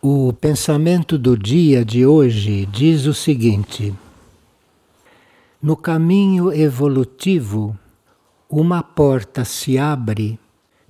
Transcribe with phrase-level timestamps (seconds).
[0.00, 3.92] O pensamento do dia de hoje diz o seguinte:
[5.60, 7.76] No caminho evolutivo,
[8.48, 10.38] uma porta se abre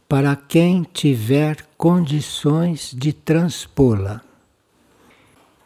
[0.07, 4.21] para quem tiver condições de transpô-la.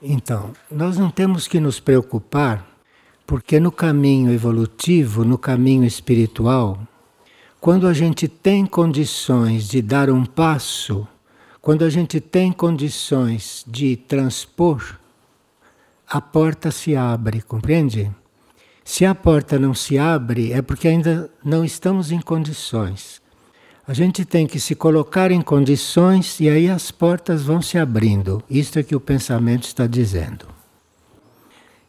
[0.00, 2.64] Então, nós não temos que nos preocupar,
[3.26, 6.78] porque no caminho evolutivo, no caminho espiritual,
[7.60, 11.08] quando a gente tem condições de dar um passo
[11.62, 14.98] quando a gente tem condições de transpor,
[16.08, 18.10] a porta se abre, compreende?
[18.84, 23.22] Se a porta não se abre, é porque ainda não estamos em condições.
[23.86, 28.42] A gente tem que se colocar em condições e aí as portas vão se abrindo.
[28.50, 30.48] Isto é que o pensamento está dizendo.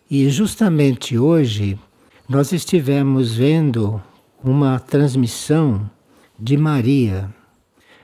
[0.09, 1.79] E justamente hoje
[2.29, 3.99] nós estivemos vendo
[4.43, 5.89] uma transmissão
[6.39, 7.33] de Maria,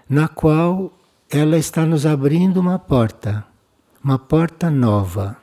[0.09, 0.98] na qual
[1.31, 3.45] ela está nos abrindo uma porta,
[4.03, 5.37] uma porta nova.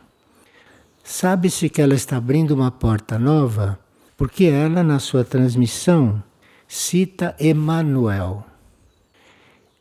[1.04, 3.78] Sabe-se que ela está abrindo uma porta nova
[4.16, 6.20] porque ela, na sua transmissão,
[6.66, 8.44] cita Emmanuel.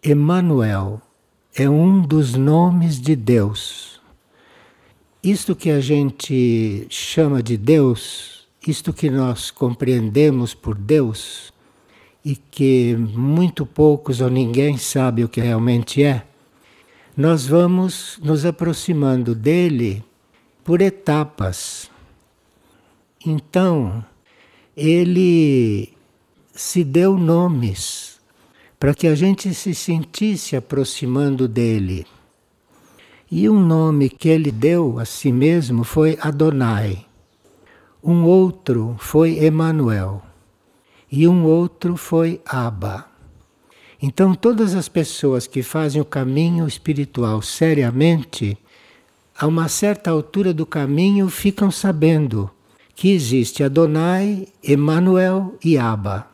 [0.03, 1.01] Emmanuel
[1.55, 3.99] é um dos nomes de Deus.
[5.23, 11.51] Isto que a gente chama de Deus, isto que nós compreendemos por Deus,
[12.25, 16.25] e que muito poucos ou ninguém sabe o que realmente é,
[17.15, 20.03] nós vamos nos aproximando dele
[20.63, 21.89] por etapas.
[23.23, 24.03] Então,
[24.75, 25.93] ele
[26.51, 28.19] se deu nomes
[28.79, 32.07] para que a gente se sentisse aproximando dele.
[33.29, 37.05] E um nome que ele deu a si mesmo foi Adonai.
[38.03, 40.24] Um outro foi Emanuel
[41.11, 43.05] e um outro foi Abba.
[44.01, 48.57] Então, todas as pessoas que fazem o caminho espiritual seriamente,
[49.37, 52.49] a uma certa altura do caminho ficam sabendo
[52.95, 56.27] que existe Adonai, Emmanuel e Abba.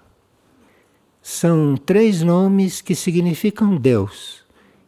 [1.21, 4.43] São três nomes que significam Deus,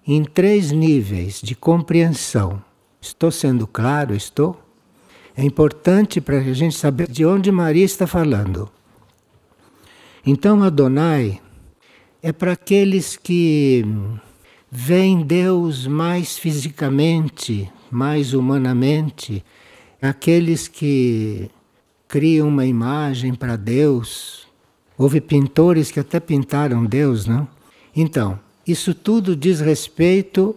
[0.06, 2.62] em três níveis de compreensão.
[3.00, 4.16] Estou sendo claro?
[4.16, 4.60] Estou?
[5.36, 8.70] É importante para a gente saber de onde Maria está falando.
[10.26, 11.42] Então Adonai
[12.22, 13.86] é para aqueles que
[14.72, 19.44] veem Deus mais fisicamente, mais humanamente,
[20.02, 21.52] aqueles que
[22.08, 24.48] criam uma imagem para Deus.
[24.98, 27.46] Houve pintores que até pintaram Deus, não?
[27.94, 30.56] Então, isso tudo diz respeito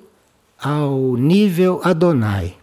[0.56, 2.56] ao nível Adonai.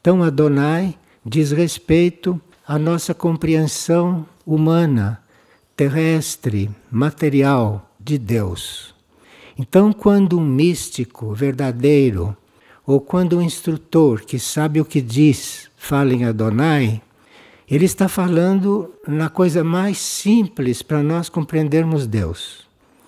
[0.00, 0.94] Então, Adonai
[1.26, 5.20] diz respeito à nossa compreensão humana
[5.78, 8.92] terrestre, material de Deus.
[9.56, 12.36] Então, quando um místico verdadeiro,
[12.84, 17.00] ou quando um instrutor que sabe o que diz, fala em Adonai,
[17.70, 22.66] ele está falando na coisa mais simples para nós compreendermos Deus.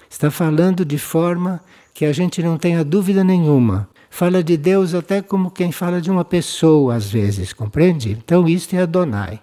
[0.08, 1.60] Está falando de forma
[1.92, 3.88] que a gente não tenha dúvida nenhuma.
[4.08, 8.12] Fala de Deus até como quem fala de uma pessoa, às vezes, compreende?
[8.12, 9.40] Então, isto é Adonai.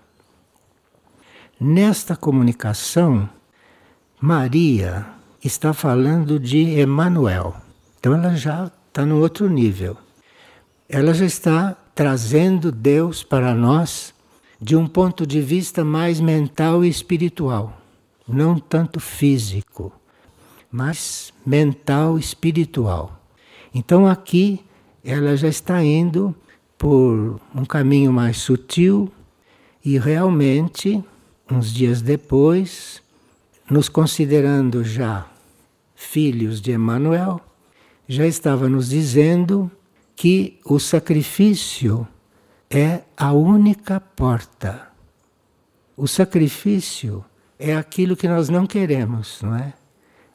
[1.60, 3.28] Nesta comunicação,
[4.22, 5.08] Maria
[5.44, 7.56] está falando de Emmanuel.
[8.00, 9.98] Então ela já está no outro nível.
[10.88, 14.14] Ela já está trazendo Deus para nós
[14.62, 17.82] de um ponto de vista mais mental e espiritual,
[18.28, 19.92] não tanto físico,
[20.72, 23.20] mas mental e espiritual.
[23.74, 24.64] Então aqui
[25.04, 26.36] ela já está indo
[26.78, 29.12] por um caminho mais sutil
[29.84, 31.04] e realmente
[31.50, 33.02] uns dias depois,
[33.70, 35.28] nos considerando já
[35.96, 37.42] filhos de Emmanuel,
[38.08, 39.72] já estava nos dizendo
[40.16, 42.08] que o sacrifício
[42.70, 44.88] é a única porta.
[45.96, 47.24] O sacrifício
[47.60, 49.74] é aquilo que nós não queremos, não é?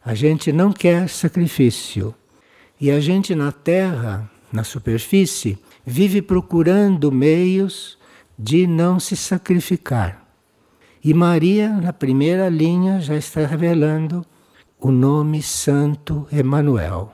[0.05, 2.15] A gente não quer sacrifício.
[2.81, 7.97] E a gente na terra, na superfície, vive procurando meios
[8.37, 10.22] de não se sacrificar.
[11.05, 14.25] E Maria, na primeira linha, já está revelando
[14.79, 17.13] o nome Santo Emanuel.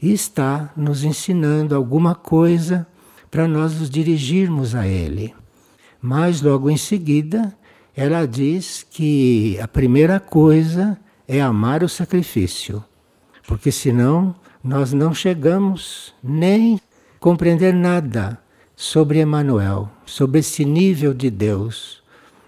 [0.00, 2.86] E está nos ensinando alguma coisa
[3.30, 5.34] para nós nos dirigirmos a Ele.
[6.02, 7.56] Mas logo em seguida,
[7.96, 12.84] ela diz que a primeira coisa é amar o sacrifício,
[13.48, 16.78] porque senão nós não chegamos nem
[17.18, 18.38] compreender nada
[18.76, 22.03] sobre Emanuel, sobre esse nível de Deus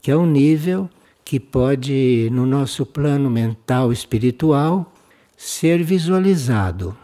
[0.06, 0.88] que é um nível
[1.24, 4.94] que pode, no nosso plano mental espiritual,
[5.36, 6.96] ser visualizado.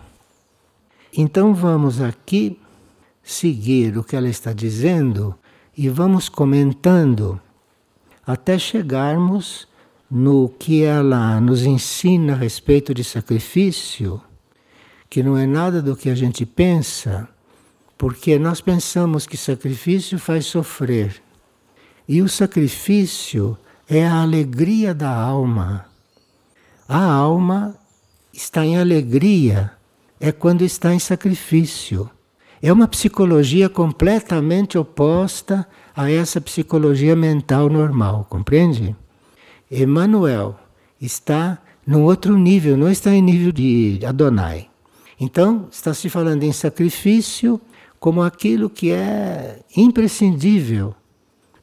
[1.13, 2.57] Então vamos aqui
[3.21, 5.35] seguir o que ela está dizendo
[5.77, 7.41] e vamos comentando
[8.25, 9.67] até chegarmos
[10.09, 14.23] no que ela nos ensina a respeito de sacrifício,
[15.11, 17.29] que não é nada do que a gente pensa,
[17.99, 21.22] porque nós pensamos que sacrifício faz sofrer.
[22.09, 23.57] E o sacrifício
[23.89, 25.87] é a alegria da alma.
[26.89, 27.77] A alma
[28.33, 29.73] está em alegria,
[30.19, 32.11] é quando está em sacrifício.
[32.61, 35.67] É uma psicologia completamente oposta
[35.97, 38.97] a essa psicologia mental normal, compreende?
[39.71, 40.57] Emmanuel
[41.01, 44.69] está num outro nível, não está em nível de Adonai.
[45.19, 47.61] Então, está se falando em sacrifício
[47.99, 50.95] como aquilo que é imprescindível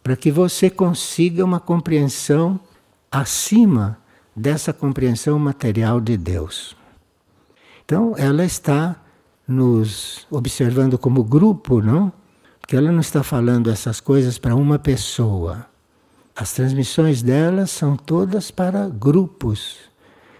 [0.04, 2.60] para que você consiga uma compreensão
[3.12, 3.98] acima
[4.36, 6.76] dessa compreensão material de Deus.
[7.84, 8.96] Então, ela está
[9.48, 12.14] nos observando como grupo, não?
[12.62, 15.66] Porque ela não está falando essas coisas para uma pessoa.
[16.36, 19.78] As transmissões dela são todas para grupos.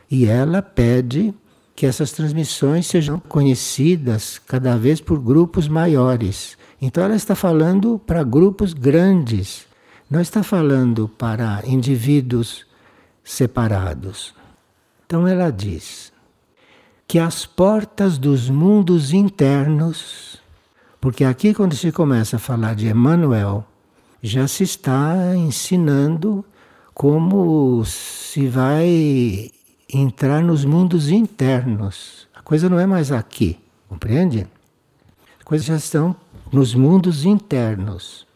[0.10, 1.34] E ela pede
[1.76, 6.58] que essas transmissões sejam conhecidas cada vez por grupos maiores.
[6.82, 9.68] Então ela está falando para grupos grandes,
[10.10, 12.66] não está falando para indivíduos
[13.24, 14.34] separados.
[15.06, 16.12] Então ela diz:
[17.10, 20.40] que as portas dos mundos internos,
[21.02, 23.66] porque aqui quando se começa a falar de Emmanuel,
[24.22, 26.46] já se está ensinando
[26.94, 29.50] como se vai
[29.92, 32.28] entrar nos mundos internos.
[32.36, 34.46] A coisa não é mais aqui, compreende?
[35.40, 36.16] As coisas já estão
[36.52, 38.28] nos mundos internos.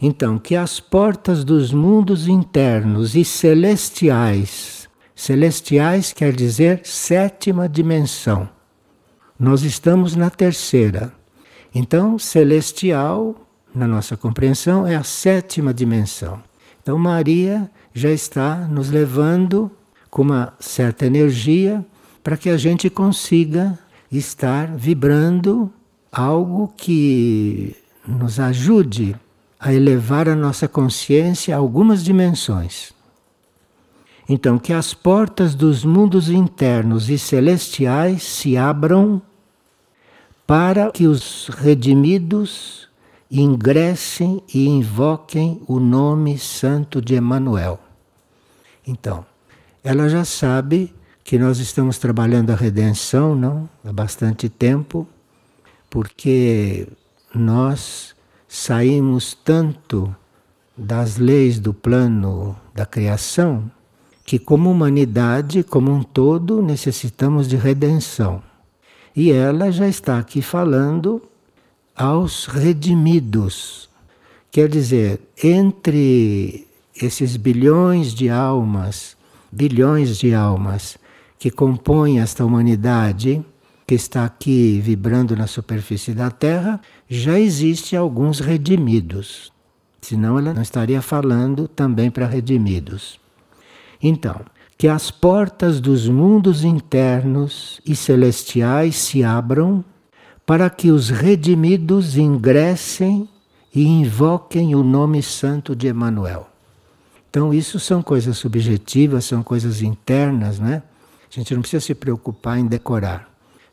[0.00, 4.82] Então, que as portas dos mundos internos e celestiais
[5.14, 8.48] Celestiais quer dizer sétima dimensão.
[9.38, 11.12] Nós estamos na terceira.
[11.72, 13.36] Então, celestial,
[13.72, 16.42] na nossa compreensão, é a sétima dimensão.
[16.82, 19.70] Então, Maria já está nos levando
[20.10, 21.86] com uma certa energia
[22.20, 23.78] para que a gente consiga
[24.10, 25.72] estar vibrando
[26.12, 27.74] algo que
[28.06, 29.16] nos ajude
[29.58, 32.92] a elevar a nossa consciência a algumas dimensões.
[34.28, 39.22] Então, que as portas dos mundos internos e celestiais se abram
[40.46, 42.88] para que os redimidos
[43.30, 47.80] ingressem e invoquem o nome santo de Emanuel.
[48.86, 49.24] Então,
[49.82, 50.94] ela já sabe
[51.24, 53.68] que nós estamos trabalhando a redenção, não?
[53.84, 55.06] Há bastante tempo,
[55.92, 56.88] porque
[57.34, 58.16] nós
[58.48, 60.16] saímos tanto
[60.74, 63.70] das leis do plano da criação
[64.24, 68.42] que, como humanidade, como um todo, necessitamos de redenção.
[69.14, 71.20] E ela já está aqui falando
[71.94, 73.90] aos redimidos.
[74.50, 76.66] Quer dizer, entre
[76.96, 79.14] esses bilhões de almas,
[79.52, 80.96] bilhões de almas
[81.38, 83.44] que compõem esta humanidade,
[83.86, 89.52] que está aqui vibrando na superfície da Terra, já existe alguns redimidos.
[90.00, 93.20] Senão ela não estaria falando também para redimidos.
[94.02, 94.40] Então,
[94.76, 99.84] que as portas dos mundos internos e celestiais se abram
[100.44, 103.28] para que os redimidos ingressem
[103.72, 106.48] e invoquem o nome santo de Emanuel.
[107.30, 110.82] Então, isso são coisas subjetivas, são coisas internas, né?
[111.30, 113.31] A gente não precisa se preocupar em decorar,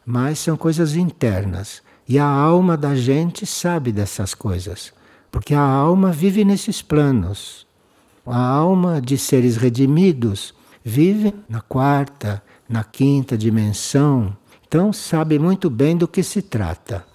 [0.09, 1.83] mas são coisas internas.
[2.07, 4.91] E a alma da gente sabe dessas coisas,
[5.29, 7.67] porque a alma vive nesses planos.
[8.25, 10.51] A alma de seres redimidos
[10.83, 14.35] vive na quarta, na quinta dimensão,
[14.67, 17.05] então sabe muito bem do que se trata.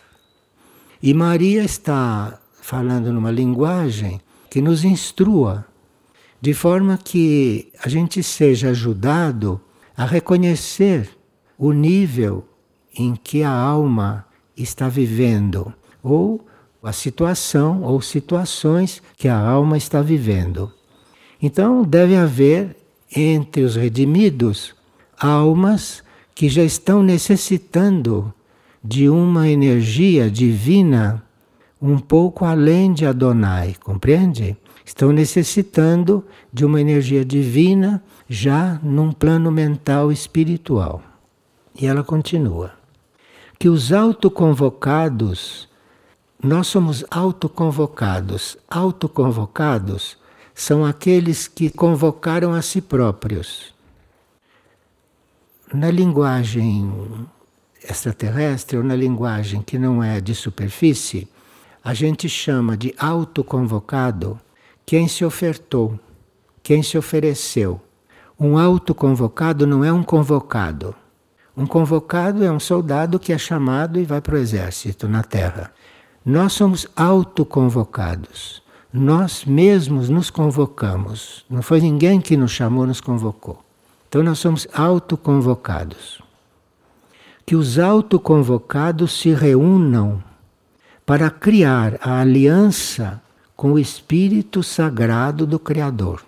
[1.02, 5.66] E Maria está falando numa linguagem que nos instrua,
[6.40, 9.60] de forma que a gente seja ajudado
[9.96, 11.10] a reconhecer
[11.58, 12.53] o nível
[12.96, 15.72] em que a alma está vivendo,
[16.02, 16.44] ou
[16.82, 20.70] a situação ou situações que a alma está vivendo.
[21.40, 22.76] Então, deve haver
[23.14, 24.74] entre os redimidos
[25.18, 26.02] almas
[26.34, 28.32] que já estão necessitando
[28.82, 31.22] de uma energia divina
[31.80, 34.56] um pouco além de Adonai, compreende?
[34.84, 41.02] Estão necessitando de uma energia divina já num plano mental espiritual.
[41.78, 42.72] E ela continua:
[43.58, 45.68] que os autoconvocados,
[46.42, 50.16] nós somos autoconvocados, autoconvocados
[50.54, 53.74] são aqueles que convocaram a si próprios.
[55.72, 57.26] Na linguagem
[57.82, 61.28] extraterrestre ou na linguagem que não é de superfície,
[61.82, 64.40] a gente chama de autoconvocado
[64.86, 65.98] quem se ofertou,
[66.62, 67.80] quem se ofereceu.
[68.38, 70.94] Um autoconvocado não é um convocado.
[71.56, 75.72] Um convocado é um soldado que é chamado e vai para o exército na terra.
[76.24, 78.62] Nós somos autoconvocados.
[78.92, 81.44] Nós mesmos nos convocamos.
[81.50, 83.62] Não foi ninguém que nos chamou, nos convocou.
[84.08, 86.22] Então nós somos autoconvocados.
[87.44, 90.22] Que os autoconvocados se reúnam
[91.04, 93.20] para criar a aliança
[93.56, 96.24] com o Espírito Sagrado do Criador.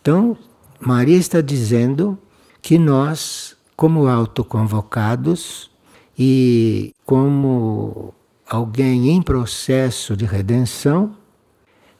[0.00, 0.36] Então,
[0.80, 2.18] Maria está dizendo
[2.62, 5.70] que nós, como autoconvocados
[6.18, 8.12] e como
[8.44, 11.14] alguém em processo de redenção,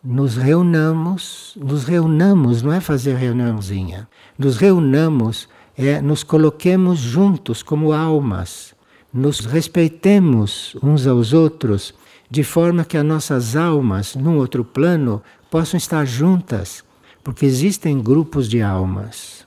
[0.03, 7.93] nos reunamos, nos reunamos, não é fazer reuniãozinha, nos reunamos, é nos coloquemos juntos como
[7.93, 8.77] almas
[9.13, 11.95] nos respeitemos uns aos outros,
[12.31, 16.85] de forma que as nossas almas, num outro plano, possam estar juntas,
[17.25, 19.47] porque existem grupos de almas.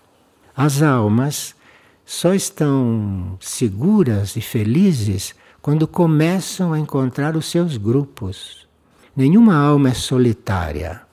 [0.56, 1.56] As almas
[2.14, 8.68] só estão seguras e felizes quando começam a encontrar os seus grupos.
[9.16, 11.04] Nenhuma alma é solitária.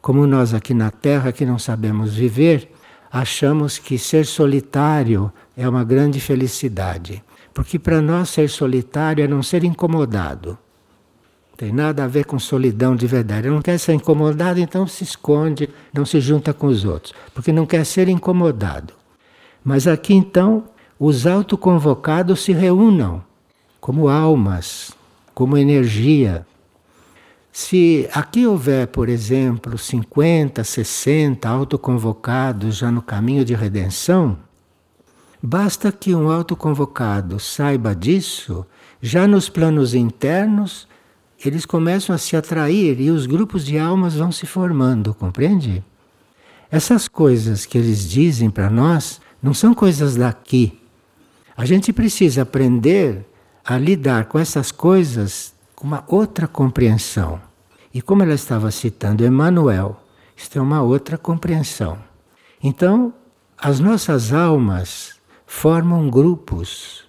[0.00, 2.72] Como nós aqui na Terra que não sabemos viver,
[3.12, 7.22] achamos que ser solitário é uma grande felicidade.
[7.52, 10.56] Porque para nós ser solitário é não ser incomodado.
[11.54, 13.50] Tem nada a ver com solidão de verdade.
[13.50, 17.66] Não quer ser incomodado, então se esconde, não se junta com os outros, porque não
[17.66, 18.95] quer ser incomodado.
[19.66, 20.64] Mas aqui então,
[20.98, 23.22] os autoconvocados se reúnam
[23.80, 24.92] como almas,
[25.34, 26.46] como energia.
[27.52, 34.38] Se aqui houver, por exemplo, 50, 60 autoconvocados já no caminho de redenção,
[35.42, 38.66] Basta que um autoconvocado saiba disso,
[39.00, 40.88] já nos planos internos,
[41.44, 45.84] eles começam a se atrair e os grupos de almas vão se formando, compreende?
[46.70, 50.78] Essas coisas que eles dizem para nós não são coisas daqui.
[51.56, 53.24] A gente precisa aprender
[53.64, 57.40] a lidar com essas coisas com uma outra compreensão.
[57.92, 60.00] E como ela estava citando Emmanuel,
[60.36, 61.98] isto é uma outra compreensão.
[62.62, 63.12] Então,
[63.56, 65.14] as nossas almas
[65.46, 67.04] formam grupos.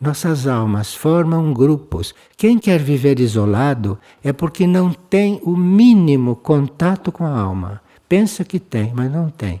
[0.00, 2.14] Nossas almas formam grupos.
[2.36, 7.80] Quem quer viver isolado é porque não tem o mínimo contato com a alma.
[8.08, 9.60] Pensa que tem, mas não tem.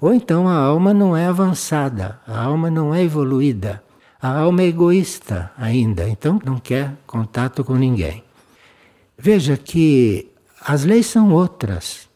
[0.00, 3.82] Ou então a alma não é avançada, a alma não é evoluída.
[4.20, 8.24] A alma é egoísta ainda, então não quer contato com ninguém.
[9.16, 10.28] Veja que
[10.60, 12.08] as leis são outras.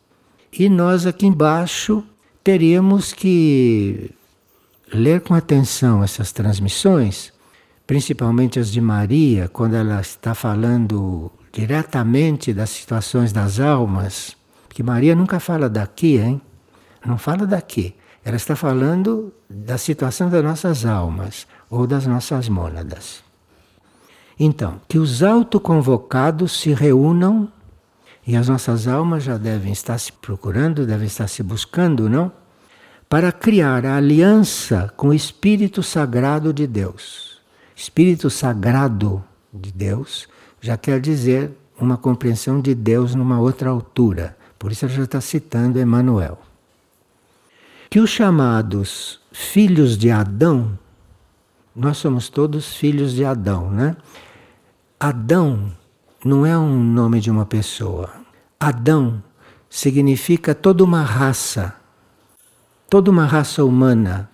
[0.52, 2.04] E nós aqui embaixo
[2.42, 4.10] teríamos que
[4.92, 7.32] ler com atenção essas transmissões,
[7.86, 14.36] principalmente as de Maria, quando ela está falando diretamente das situações das almas,
[14.68, 16.40] que Maria nunca fala daqui, hein?
[17.04, 17.94] Não fala daqui.
[18.24, 23.22] Ela está falando da situação das nossas almas ou das nossas mônadas.
[24.38, 27.48] Então, que os autoconvocados se reúnam
[28.26, 32.32] e as nossas almas já devem estar se procurando, devem estar se buscando, não?
[33.12, 37.42] para criar a aliança com o Espírito Sagrado de Deus.
[37.76, 40.26] Espírito Sagrado de Deus
[40.62, 44.34] já quer dizer uma compreensão de Deus numa outra altura.
[44.58, 46.38] Por isso ele já está citando Emmanuel.
[47.92, 50.78] Que os chamados filhos de Adão,
[51.76, 53.94] nós somos todos filhos de Adão, né?
[54.98, 55.70] Adão
[56.24, 58.08] não é um nome de uma pessoa.
[58.58, 59.22] Adão
[59.68, 61.74] significa toda uma raça
[62.88, 64.30] toda uma raça humana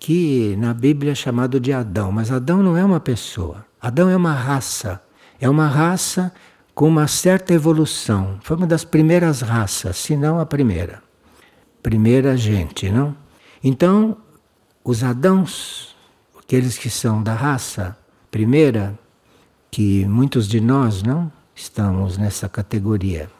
[0.00, 3.66] que na Bíblia é chamado de Adão, mas Adão não é uma pessoa.
[3.82, 5.02] Adão é uma raça.
[5.38, 6.32] É uma raça
[6.74, 8.38] com uma certa evolução.
[8.40, 11.11] Foi uma das primeiras raças, se não a primeira.
[11.82, 13.16] Primeira gente, não?
[13.62, 14.16] Então,
[14.84, 15.96] os Adãos,
[16.38, 17.96] aqueles que são da raça
[18.30, 18.98] primeira,
[19.70, 23.30] que muitos de nós não estamos nessa categoria.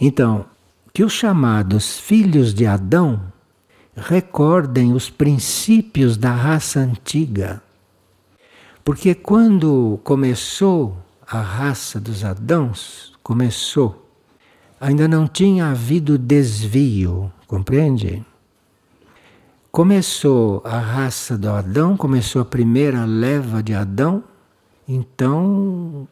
[0.00, 0.44] Então,
[0.92, 3.20] que os chamados filhos de Adão
[3.96, 7.62] recordem os princípios da raça antiga.
[8.84, 10.96] Porque quando começou
[11.26, 14.10] a raça dos Adãos, começou,
[14.80, 18.24] ainda não tinha havido desvio, compreende?
[19.70, 24.24] Começou a raça do Adão, começou a primeira leva de Adão,
[24.88, 26.08] então,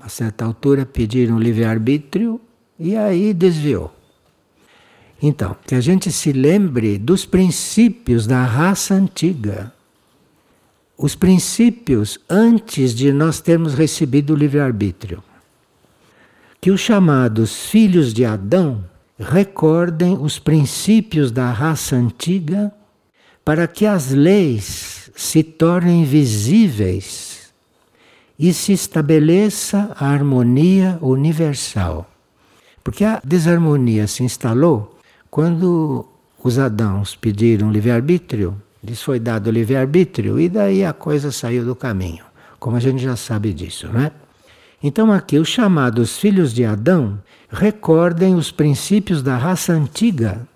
[0.00, 2.40] a certa altura pediram livre-arbítrio
[2.78, 3.92] e aí desviou.
[5.20, 9.72] Então, que a gente se lembre dos princípios da raça antiga.
[10.96, 15.24] Os princípios antes de nós termos recebido o livre-arbítrio.
[16.60, 18.84] que os chamados filhos de Adão
[19.18, 22.72] recordem os princípios da raça antiga
[23.44, 27.52] para que as leis se tornem visíveis
[28.38, 32.10] e se estabeleça a harmonia universal.
[32.82, 34.98] Porque a desarmonia se instalou
[35.30, 36.06] quando
[36.42, 42.24] os Adãos pediram livre-arbítrio, lhes foi dado livre-arbítrio e daí a coisa saiu do caminho,
[42.58, 44.12] como a gente já sabe disso, não é?
[44.82, 47.18] Então aqui os chamados filhos de Adão
[47.54, 50.46] recordem os princípios da raça antiga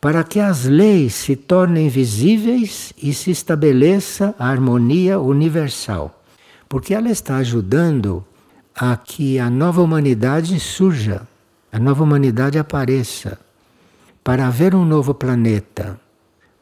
[0.00, 6.22] para que as leis se tornem visíveis e se estabeleça a harmonia universal.
[6.68, 8.24] Porque ela está ajudando
[8.74, 11.22] a que a nova humanidade surja,
[11.70, 13.38] a nova humanidade apareça,
[14.24, 16.00] para haver um novo planeta.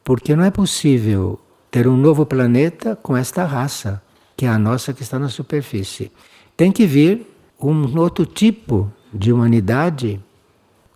[0.04, 1.40] Porque não é possível
[1.70, 4.02] ter um novo planeta com esta raça,
[4.36, 6.10] que é a nossa que está na superfície.
[6.56, 7.26] Tem que vir
[7.60, 10.20] um outro tipo de humanidade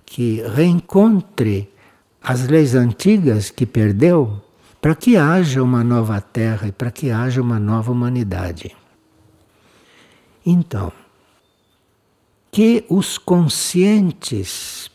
[0.04, 1.68] que reencontre
[2.22, 4.40] as leis antigas que perdeu,
[4.80, 8.76] para que haja uma nova terra e para que haja uma nova humanidade.
[10.44, 10.92] Então,
[12.50, 14.90] que os conscientes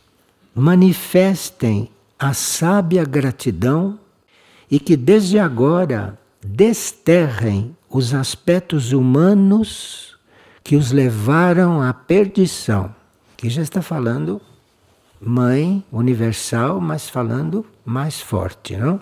[0.54, 4.00] manifestem a sábia gratidão
[4.70, 10.18] e que desde agora desterrem os aspectos humanos
[10.64, 12.94] que os levaram à perdição,
[13.38, 14.42] que já está falando
[15.22, 19.00] mãe universal, mas falando mais forte, não?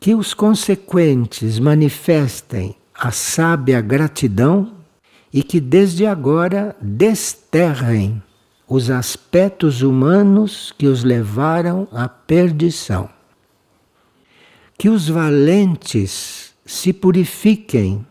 [0.00, 4.74] Que os consequentes manifestem a sábia gratidão
[5.32, 8.22] e que desde agora desterrem
[8.68, 13.08] os aspectos humanos que os levaram à perdição.
[14.76, 18.04] Que os valentes se purifiquem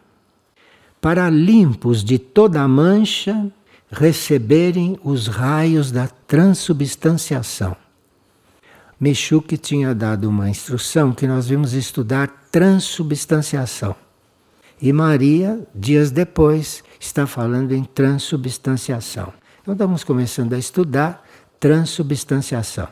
[1.02, 3.52] para limpos de toda mancha
[3.94, 7.78] receberem os raios da transubstanciação.
[9.00, 13.96] Michuk tinha dado uma instrução que nós vimos estudar transubstanciação.
[14.82, 19.32] E Maria, dias depois, está falando em transubstanciação.
[19.62, 21.24] Então estamos começando a estudar
[21.60, 22.88] transubstanciação.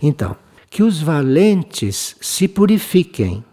[0.00, 0.36] Então,
[0.70, 3.44] que os valentes se purifiquem,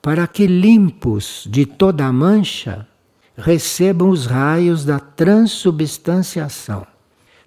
[0.00, 2.86] para que limpos de toda mancha
[3.36, 6.86] recebam os raios da transubstanciação.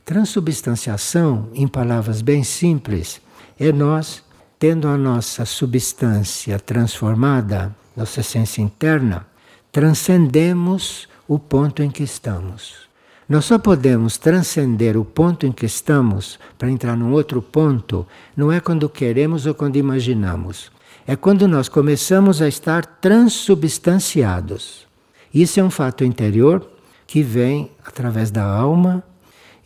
[0.05, 3.21] Transubstanciação, em palavras bem simples,
[3.59, 4.23] é nós
[4.59, 9.25] tendo a nossa substância transformada, nossa essência interna,
[9.71, 12.89] transcendemos o ponto em que estamos.
[13.27, 18.51] Nós só podemos transcender o ponto em que estamos para entrar num outro ponto, não
[18.51, 20.71] é quando queremos ou quando imaginamos.
[21.07, 24.88] É quando nós começamos a estar transubstanciados.
[25.33, 26.67] Isso é um fato interior
[27.05, 29.03] que vem através da alma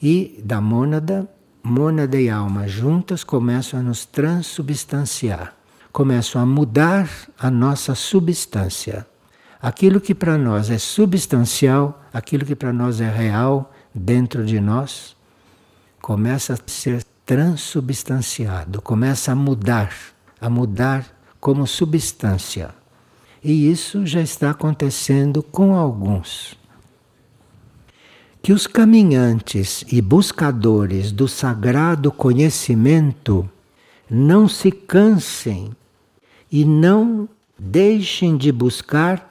[0.01, 1.27] e da mônada.
[1.65, 5.55] Mônada e alma juntas começam a nos transubstanciar,
[5.93, 9.07] começam a mudar a nossa substância.
[9.61, 15.15] Aquilo que para nós é substancial, aquilo que para nós é real dentro de nós,
[16.01, 19.93] começa a ser transubstanciado, começa a mudar,
[20.41, 21.05] a mudar
[21.39, 22.75] como substância.
[23.43, 26.57] E isso já está acontecendo com alguns.
[28.41, 33.49] Que os caminhantes e buscadores do sagrado conhecimento
[34.09, 35.75] não se cansem
[36.49, 37.27] e não
[37.59, 39.29] deixem de buscar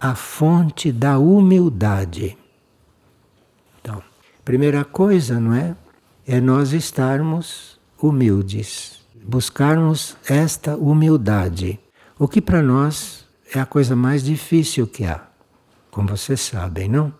[0.00, 2.38] a fonte da humildade.
[3.80, 4.02] Então,
[4.44, 5.76] primeira coisa, não é?
[6.26, 11.80] É nós estarmos humildes, buscarmos esta humildade.
[12.18, 15.22] O que para nós é a coisa mais difícil que há,
[15.90, 17.12] como vocês sabem, não?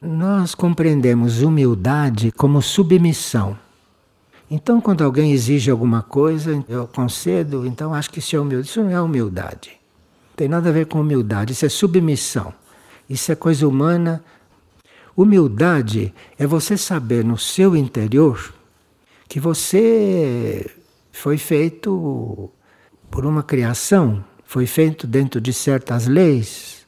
[0.00, 3.58] Nós compreendemos humildade como submissão.
[4.50, 8.68] Então, quando alguém exige alguma coisa, eu concedo, então acho que isso é humildade.
[8.68, 9.70] Isso não é humildade.
[9.70, 12.52] Não tem nada a ver com humildade, isso é submissão.
[13.08, 14.22] Isso é coisa humana.
[15.16, 18.52] Humildade é você saber no seu interior
[19.26, 20.70] que você
[21.10, 22.50] foi feito
[23.10, 24.22] por uma criação
[24.54, 26.86] foi feito dentro de certas leis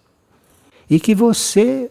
[0.89, 1.91] e que você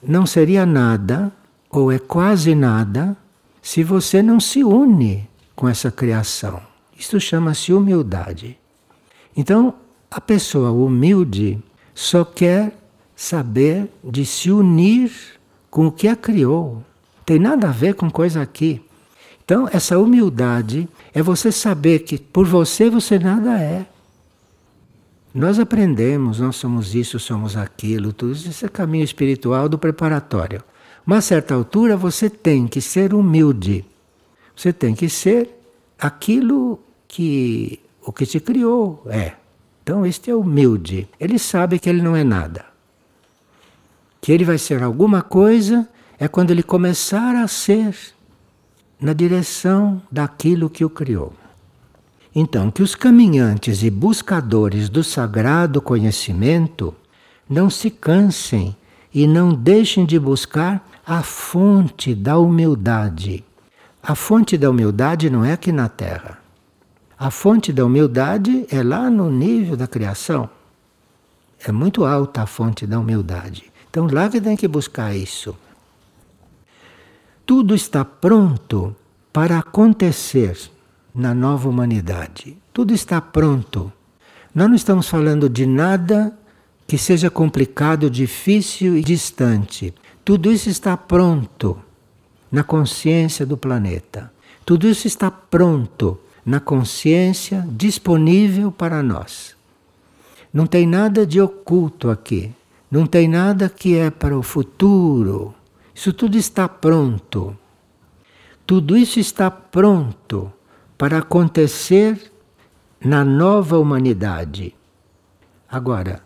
[0.00, 1.32] não seria nada
[1.68, 3.16] ou é quase nada
[3.60, 6.62] se você não se une com essa criação.
[6.96, 8.56] Isto chama-se humildade.
[9.36, 9.74] Então,
[10.08, 11.58] a pessoa humilde
[11.92, 12.78] só quer
[13.16, 15.10] saber de se unir
[15.68, 16.84] com o que a criou.
[17.26, 18.80] Tem nada a ver com coisa aqui.
[19.44, 23.84] Então, essa humildade é você saber que por você você nada é.
[25.38, 30.64] Nós aprendemos, nós somos isso, somos aquilo, tudo isso é caminho espiritual do preparatório.
[31.06, 33.84] Uma certa altura você tem que ser humilde.
[34.56, 35.48] Você tem que ser
[35.96, 39.34] aquilo que o que te criou é.
[39.80, 41.08] Então este é humilde.
[41.20, 42.66] Ele sabe que ele não é nada.
[44.20, 47.96] Que ele vai ser alguma coisa é quando ele começar a ser
[49.00, 51.32] na direção daquilo que o criou.
[52.40, 56.94] Então, que os caminhantes e buscadores do sagrado conhecimento
[57.50, 58.76] não se cansem
[59.12, 63.44] e não deixem de buscar a fonte da humildade.
[64.00, 66.38] A fonte da humildade não é aqui na Terra.
[67.18, 70.48] A fonte da humildade é lá no nível da criação.
[71.58, 73.64] É muito alta a fonte da humildade.
[73.90, 75.56] Então, lá que tem que buscar isso.
[77.44, 78.94] Tudo está pronto
[79.32, 80.70] para acontecer
[81.18, 82.56] na nova humanidade.
[82.72, 83.92] Tudo está pronto.
[84.54, 86.32] Nós não estamos falando de nada
[86.86, 89.92] que seja complicado, difícil e distante.
[90.24, 91.76] Tudo isso está pronto
[92.52, 94.32] na consciência do planeta.
[94.64, 99.56] Tudo isso está pronto na consciência disponível para nós.
[100.52, 102.52] Não tem nada de oculto aqui.
[102.88, 105.52] Não tem nada que é para o futuro.
[105.92, 107.58] Isso tudo está pronto.
[108.64, 110.52] Tudo isso está pronto
[110.98, 112.32] para acontecer
[113.00, 114.74] na nova humanidade.
[115.70, 116.22] Agora,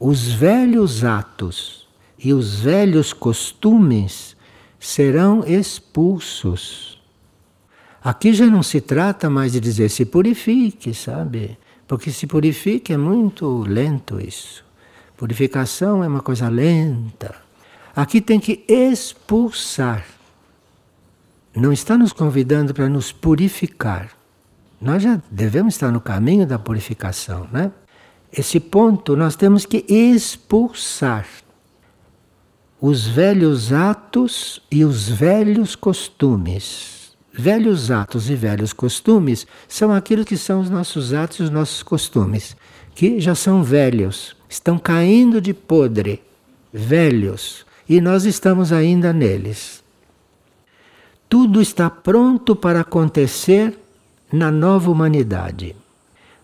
[0.00, 1.86] os velhos atos
[2.18, 4.34] e os velhos costumes
[4.80, 7.02] serão expulsos.
[8.02, 11.58] Aqui já não se trata mais de dizer se purifique, sabe?
[11.86, 14.64] Porque se purifique é muito lento isso.
[15.16, 17.34] Purificação é uma coisa lenta.
[17.94, 20.04] Aqui tem que expulsar
[21.54, 24.10] não está nos convidando para nos purificar.
[24.80, 27.70] Nós já devemos estar no caminho da purificação, né?
[28.32, 31.26] Esse ponto nós temos que expulsar
[32.80, 37.14] os velhos atos e os velhos costumes.
[37.32, 41.82] Velhos atos e velhos costumes são aquilo que são os nossos atos e os nossos
[41.82, 42.56] costumes,
[42.94, 46.22] que já são velhos, estão caindo de podre,
[46.72, 49.83] velhos, e nós estamos ainda neles
[51.34, 53.76] tudo está pronto para acontecer
[54.32, 55.74] na nova humanidade.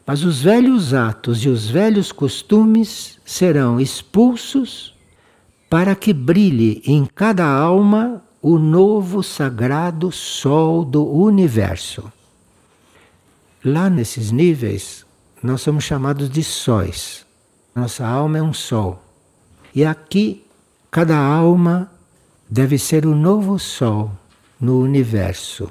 [0.05, 4.92] Mas os velhos atos e os velhos costumes serão expulsos
[5.70, 12.12] para que brilhe em cada alma o novo sagrado sol do universo.
[13.64, 15.07] Lá nesses níveis,
[15.40, 17.24] nós somos chamados de sóis.
[17.76, 19.00] Nossa alma é um sol.
[19.72, 20.44] E aqui,
[20.90, 21.88] cada alma
[22.50, 24.11] deve ser o novo sol
[24.61, 25.70] no universo.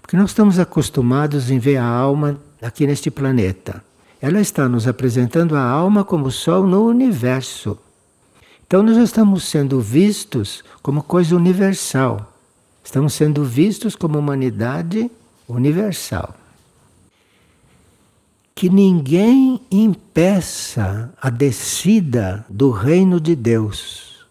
[0.00, 3.82] Porque nós estamos acostumados em ver a alma aqui neste planeta.
[4.20, 7.78] Ela está nos apresentando a alma como sol no universo.
[8.66, 12.32] Então nós estamos sendo vistos como coisa universal.
[12.84, 15.10] Estamos sendo vistos como humanidade
[15.48, 16.34] universal.
[18.54, 24.24] Que ninguém impeça a descida do reino de Deus.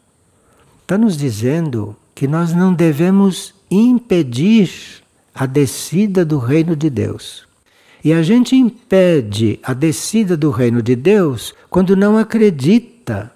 [0.82, 4.70] Está nos dizendo que nós não devemos impedir
[5.34, 7.46] a descida do reino de Deus.
[8.04, 13.32] E a gente impede a descida do reino de Deus quando não acredita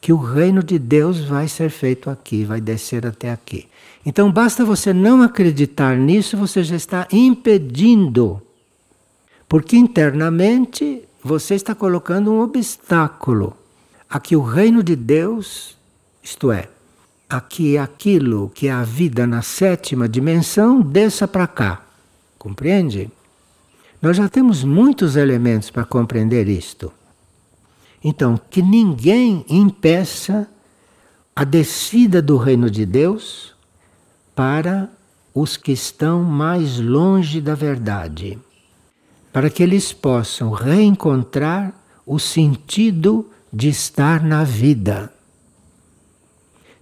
[0.00, 3.66] que o reino de Deus vai ser feito aqui, vai descer até aqui.
[4.04, 8.40] Então basta você não acreditar nisso, você já está impedindo.
[9.48, 13.56] Porque internamente você está colocando um obstáculo
[14.08, 15.76] a que o reino de Deus,
[16.22, 16.68] isto é,
[17.28, 21.82] aqui aquilo que é a vida na sétima dimensão desça para cá.
[22.38, 23.10] Compreende?
[24.00, 26.92] Nós já temos muitos elementos para compreender isto.
[28.02, 30.48] Então, que ninguém impeça
[31.34, 33.54] a descida do reino de Deus
[34.34, 34.88] para
[35.34, 38.38] os que estão mais longe da verdade,
[39.32, 41.74] para que eles possam reencontrar
[42.06, 45.12] o sentido de estar na vida.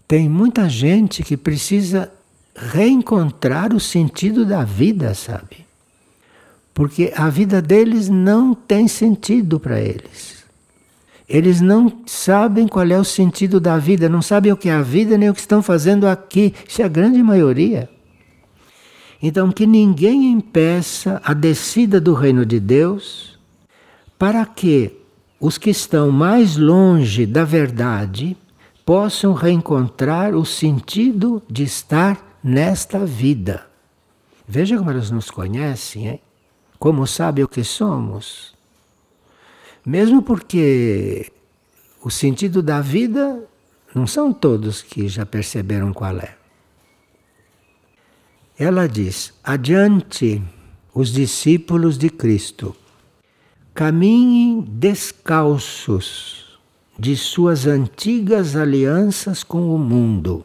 [0.07, 2.13] Tem muita gente que precisa
[2.55, 5.67] reencontrar o sentido da vida, sabe?
[6.73, 10.45] Porque a vida deles não tem sentido para eles.
[11.29, 14.83] Eles não sabem qual é o sentido da vida, não sabem o que é a
[14.83, 16.53] vida nem o que estão fazendo aqui.
[16.69, 17.89] Isso é a grande maioria.
[19.23, 23.39] Então, que ninguém impeça a descida do reino de Deus
[24.19, 24.93] para que
[25.41, 28.37] os que estão mais longe da verdade
[28.85, 33.67] possam reencontrar o sentido de estar nesta vida.
[34.47, 36.21] Veja como elas nos conhecem, hein?
[36.79, 38.55] como sabem o que somos.
[39.85, 41.33] Mesmo porque
[42.03, 43.43] o sentido da vida
[43.95, 46.37] não são todos que já perceberam qual é.
[48.59, 50.43] Ela diz: adiante
[50.93, 52.77] os discípulos de Cristo,
[53.73, 56.44] caminhem descalços
[56.99, 60.45] de suas antigas alianças com o mundo.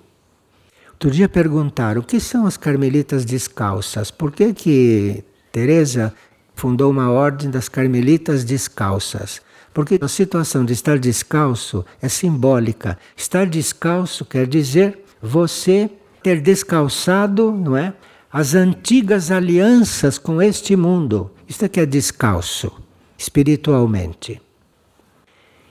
[0.92, 4.12] Outro dia perguntaram o que são as carmelitas descalças?
[4.12, 6.14] Por que que Teresa
[6.56, 9.42] fundou uma ordem das carmelitas descalças?
[9.74, 12.98] Porque a situação de estar descalço é simbólica.
[13.16, 15.90] Estar descalço quer dizer você
[16.22, 17.94] ter descalçado, não é?
[18.32, 21.32] As antigas alianças com este mundo.
[21.48, 22.72] Isto é que é descalço,
[23.18, 24.42] espiritualmente.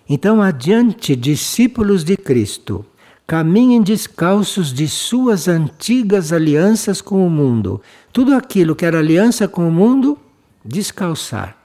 [0.09, 2.85] Então, adiante, discípulos de Cristo,
[3.27, 7.83] caminhem descalços de suas antigas alianças com o mundo.
[8.11, 10.19] Tudo aquilo que era aliança com o mundo,
[10.65, 11.57] descalçar.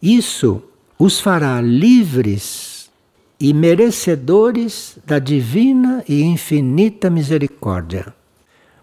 [0.00, 0.62] Isso
[0.98, 2.90] os fará livres
[3.38, 8.14] e merecedores da divina e infinita misericórdia.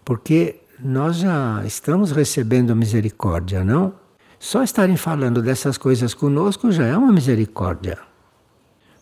[0.04, 4.03] Porque nós já estamos recebendo misericórdia, não?
[4.44, 7.96] Só estarem falando dessas coisas conosco já é uma misericórdia.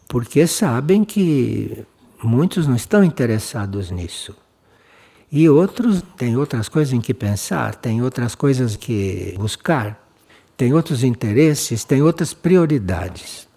[0.07, 1.85] Porque sabem que
[2.23, 4.37] muitos não estão interessados nisso.
[5.33, 10.01] E outros têm outras coisas em que pensar, têm outras coisas que buscar
[10.57, 13.49] tem outros interesses, tem outras prioridades.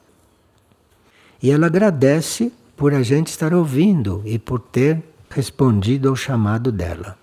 [1.39, 7.15] E ela agradece por a gente estar ouvindo e por ter respondido ao chamado dela.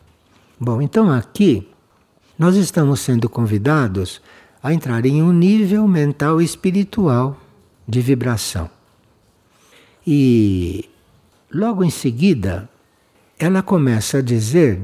[0.60, 1.66] Bom, então aqui
[2.38, 4.22] nós estamos sendo convidados
[4.62, 7.38] a entrar em um nível mental e espiritual
[7.86, 8.70] de vibração.
[10.06, 10.88] E
[11.52, 12.68] logo em seguida,
[13.38, 14.80] ela começa a dizer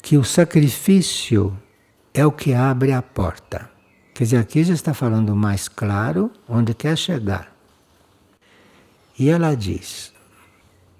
[0.00, 1.56] que o sacrifício
[2.14, 3.68] é o que abre a porta.
[4.14, 7.52] Quer dizer, aqui já está falando mais claro onde quer chegar.
[9.18, 10.12] E ela diz: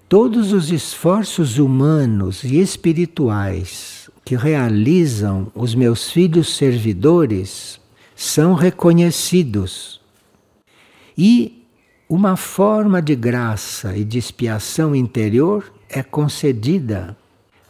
[0.09, 7.79] todos os esforços humanos e espirituais que realizam os meus filhos servidores
[8.17, 10.01] são reconhecidos.
[11.15, 11.63] E
[12.09, 17.15] uma forma de graça e de expiação interior é concedida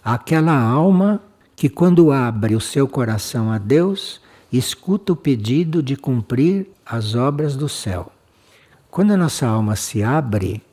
[0.01, 1.21] àquela alma
[1.53, 7.57] que, quando abre o seu coração a Deus, escuta o pedido de cumprir as obras
[7.57, 8.09] do céu.
[8.89, 10.63] Quando a nossa alma se abre,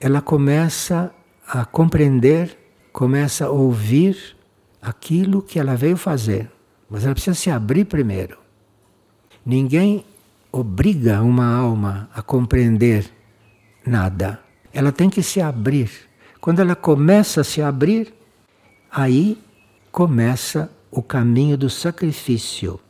[0.00, 1.14] ela começa
[1.46, 2.58] a compreender,
[2.92, 4.36] começa a ouvir
[4.82, 6.50] aquilo que ela veio fazer.
[6.90, 8.43] Mas ela precisa se abrir primeiro.
[9.46, 10.04] Ninguém
[10.50, 13.10] obriga uma alma a compreender
[13.84, 14.40] nada.
[14.72, 15.90] Ela tem que se abrir.
[16.40, 18.14] Quando ela começa a se abrir,
[18.90, 19.38] aí
[19.92, 22.80] começa o caminho do sacrifício.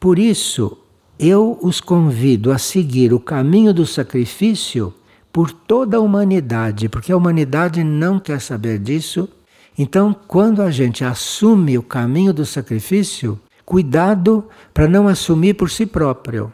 [0.00, 0.78] Por isso,
[1.18, 4.94] eu os convido a seguir o caminho do sacrifício
[5.32, 9.28] por toda a humanidade, porque a humanidade não quer saber disso.
[9.76, 15.84] Então, quando a gente assume o caminho do sacrifício, cuidado para não assumir por si
[15.84, 16.50] próprio.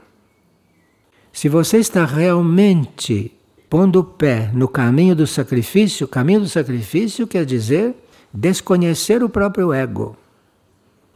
[1.33, 3.33] Se você está realmente
[3.71, 7.95] pondo o pé no caminho do sacrifício, caminho do sacrifício quer dizer
[8.33, 10.17] desconhecer o próprio ego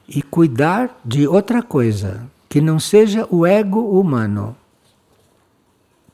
[0.09, 4.55] e cuidar de outra coisa, que não seja o ego humano.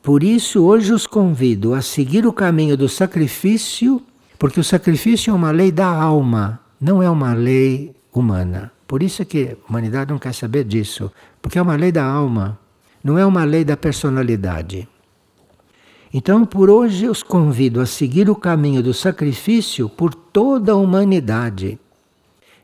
[0.03, 4.01] Por isso, hoje os convido a seguir o caminho do sacrifício,
[4.39, 8.74] porque o sacrifício é uma lei da alma, não é uma lei humana.
[8.87, 12.59] Por isso que a humanidade não quer saber disso, porque é uma lei da alma,
[13.03, 14.89] não é uma lei da personalidade.
[16.13, 21.79] Então, por hoje, os convido a seguir o caminho do sacrifício por toda a humanidade.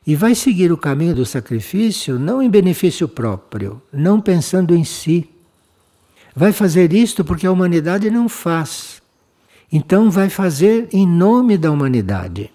[0.07, 5.29] E vai seguir o caminho do sacrifício não em benefício próprio, não pensando em si.
[6.35, 9.03] Vai fazer isto porque a humanidade não faz.
[9.73, 12.51] Então vai fazer em nome da humanidade.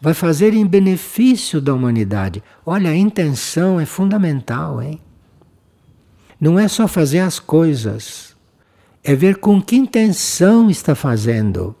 [0.00, 2.42] Vai fazer em benefício da humanidade.
[2.64, 5.00] Olha, a intenção é fundamental, hein?
[6.40, 8.34] Não é só fazer as coisas,
[9.04, 11.76] é ver com que intenção está fazendo.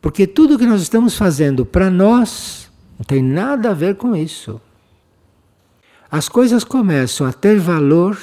[0.00, 4.60] Porque tudo que nós estamos fazendo para nós não tem nada a ver com isso.
[6.10, 8.18] As coisas começam a ter valor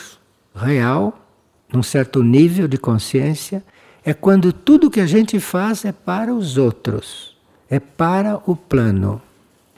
[0.56, 1.28] real,
[1.72, 3.64] num certo nível de consciência,
[4.04, 7.31] é quando tudo que a gente faz é para os outros,
[7.72, 9.22] é para o plano,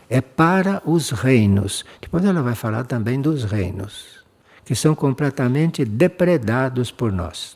[0.09, 1.85] é para os reinos.
[2.01, 4.25] Depois ela vai falar também dos reinos,
[4.65, 7.55] que são completamente depredados por nós.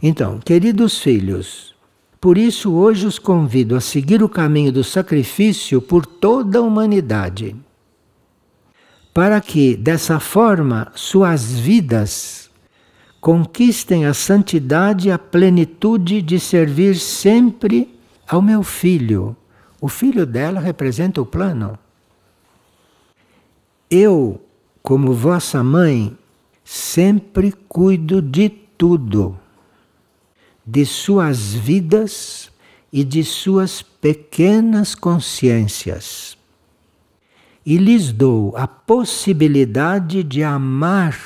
[0.00, 1.74] Então, queridos filhos,
[2.20, 7.56] por isso, hoje os convido a seguir o caminho do sacrifício por toda a humanidade,
[9.12, 12.48] para que, dessa forma, suas vidas
[13.20, 17.95] conquistem a santidade e a plenitude de servir sempre
[18.26, 19.36] ao meu filho.
[19.80, 21.78] O filho dela representa o plano.
[23.90, 24.40] Eu,
[24.82, 26.16] como vossa mãe,
[26.64, 29.38] sempre cuido de tudo,
[30.66, 32.50] de suas vidas
[32.92, 36.36] e de suas pequenas consciências.
[37.64, 41.18] E lhes dou a possibilidade de amar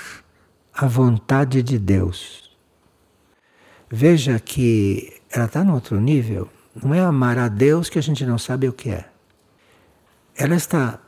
[0.72, 2.50] a vontade de Deus.
[3.90, 6.48] Veja que ela está no outro nível.
[6.74, 9.08] Não é amar a Deus que a gente não sabe o que é.
[10.36, 10.98] Ela está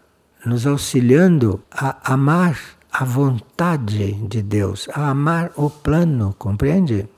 [0.45, 2.59] nos auxiliando a amar
[2.93, 7.09] a vontade de Deus, a amar o plano, compreende?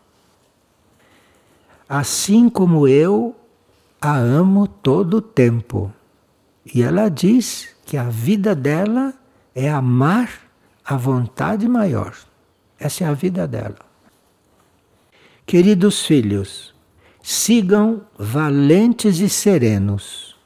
[1.88, 3.34] Assim como eu
[4.00, 5.92] a amo todo o tempo.
[6.74, 9.14] E ela diz que a vida dela
[9.54, 10.30] é amar
[10.84, 12.14] a vontade maior.
[12.78, 13.78] Essa é a vida dela.
[15.46, 16.73] Queridos filhos,
[17.26, 20.36] sigam valentes e serenos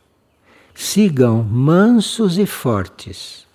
[0.72, 3.48] sigam mansos e fortes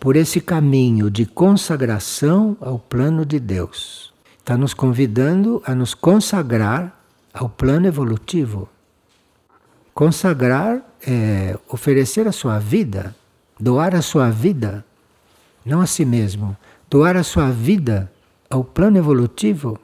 [0.00, 4.14] por esse caminho de consagração ao plano de Deus.
[4.38, 6.98] Está nos convidando a nos consagrar
[7.34, 8.66] ao plano evolutivo.
[9.92, 13.14] Consagrar é oferecer a sua vida,
[13.60, 14.82] doar a sua vida,
[15.66, 16.56] não a si mesmo,
[16.88, 18.10] doar a sua vida
[18.48, 19.78] ao plano evolutivo,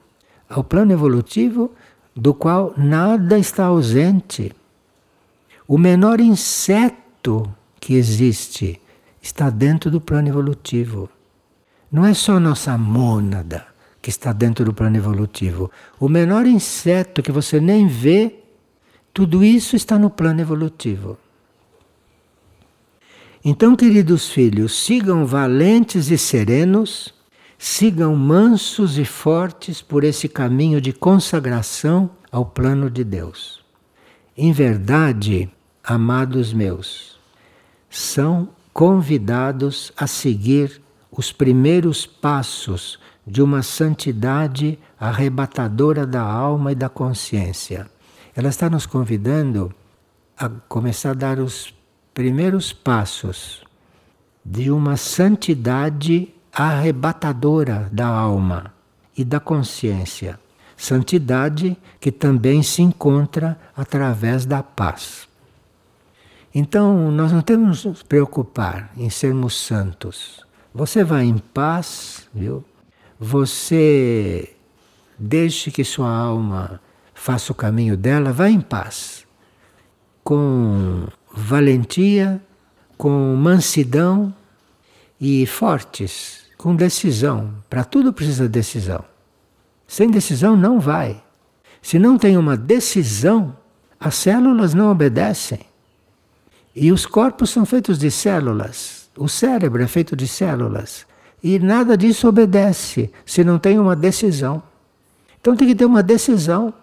[0.49, 1.71] ao plano evolutivo
[2.15, 4.55] do qual nada está ausente
[5.73, 8.81] o menor inseto que existe
[9.23, 11.09] está dentro do plano evolutivo.
[11.93, 13.69] Não é só nossa mônada
[14.03, 15.71] que está dentro do plano evolutivo.
[16.01, 18.35] O menor inseto que você nem vê,
[19.15, 21.17] tudo isso está no plano evolutivo.
[23.45, 27.15] Então, queridos filhos, sigam valentes e serenos,
[27.63, 33.63] sigam mansos e fortes por esse caminho de consagração ao plano de Deus.
[34.35, 35.47] Em verdade,
[35.85, 37.21] amados meus,
[37.91, 40.81] são convidados a seguir
[41.13, 47.91] os primeiros passos de uma santidade arrebatadora da alma e da consciência.
[48.35, 49.71] Ela está nos convidando
[50.35, 51.75] a começar a dar os
[52.15, 53.63] primeiros passos
[54.43, 56.33] de uma santidade
[56.69, 58.73] arrebatadora da alma
[59.17, 60.39] e da consciência.
[60.77, 65.29] Santidade que também se encontra através da paz.
[66.55, 70.45] Então, nós não temos que nos preocupar em sermos santos.
[70.75, 72.65] Você vai em paz, viu?
[73.19, 74.57] Você
[75.19, 76.81] deixe que sua alma
[77.15, 79.27] faça o caminho dela, vá em paz.
[80.25, 82.41] Com valentia,
[82.97, 84.35] com mansidão
[85.21, 87.55] e fortes, com decisão.
[87.71, 89.03] Para tudo precisa de decisão.
[89.89, 91.23] Sem decisão não vai.
[91.81, 93.57] Se não tem uma decisão,
[93.99, 95.61] as células não obedecem.
[96.77, 99.09] E os corpos são feitos de células.
[99.17, 101.07] O cérebro é feito de células.
[101.43, 104.63] E nada disso obedece se não tem uma decisão.
[105.41, 106.75] Então tem que ter uma decisão.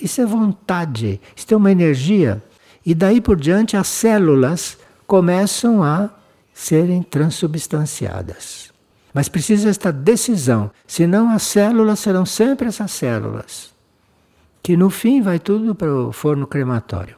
[0.00, 2.42] Isso é vontade, isso é uma energia.
[2.84, 6.08] E daí por diante as células começam a
[6.54, 8.67] serem transubstanciadas.
[9.18, 13.74] Mas precisa esta decisão, senão as células serão sempre essas células.
[14.62, 17.16] Que no fim vai tudo para o forno crematório.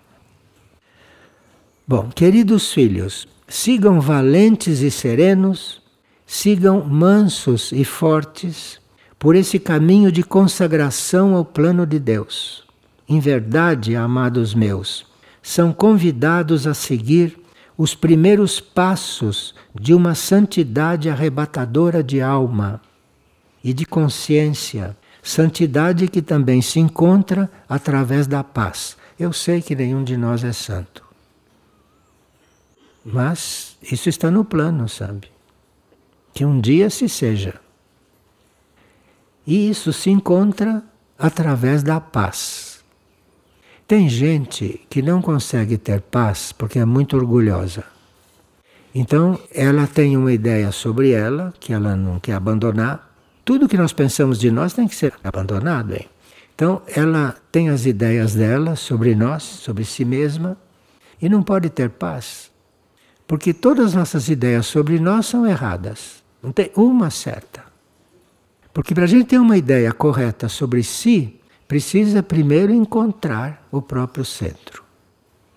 [1.87, 5.83] Bom, queridos filhos, sigam valentes e serenos,
[6.27, 8.81] sigam mansos e fortes
[9.19, 12.65] por esse caminho de consagração ao plano de Deus.
[13.07, 15.05] Em verdade, amados meus,
[15.43, 17.39] são convidados a seguir
[17.81, 22.79] os primeiros passos de uma santidade arrebatadora de alma
[23.65, 28.99] e de consciência, santidade que também se encontra através da paz.
[29.19, 31.03] Eu sei que nenhum de nós é santo.
[33.03, 35.33] Mas isso está no plano, sabe?
[36.35, 37.55] Que um dia se seja.
[39.47, 40.85] E isso se encontra
[41.19, 42.70] através da paz.
[43.91, 47.83] Tem gente que não consegue ter paz porque é muito orgulhosa.
[48.95, 53.13] Então, ela tem uma ideia sobre ela, que ela não quer abandonar.
[53.45, 55.93] Tudo que nós pensamos de nós tem que ser abandonado.
[55.93, 56.09] Hein?
[56.55, 60.57] Então, ela tem as ideias dela sobre nós, sobre si mesma,
[61.21, 62.49] e não pode ter paz.
[63.27, 66.23] Porque todas as nossas ideias sobre nós são erradas.
[66.41, 67.65] Não tem uma certa.
[68.73, 71.40] Porque para a gente ter uma ideia correta sobre si,
[71.71, 74.83] precisa primeiro encontrar o próprio centro.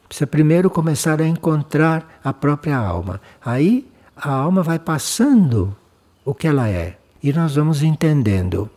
[0.08, 3.20] Precisa primeiro começar a encontrar a própria alma.
[3.44, 5.76] Aí a alma vai passando
[6.24, 7.00] o que ela é.
[7.24, 8.70] E nós vamos entendendo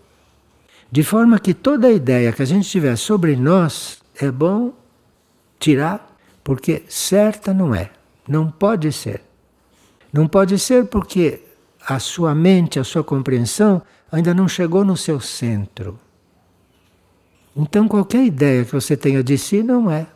[0.90, 4.72] De forma que toda ideia que a gente tiver sobre nós é bom
[5.60, 7.90] tirar, porque certa não é.
[8.26, 9.22] Não pode ser.
[10.10, 11.42] Não pode ser porque
[11.86, 16.00] a sua mente, a sua compreensão ainda não chegou no seu centro.
[17.56, 20.06] Então, qualquer ideia que você tenha de si não é.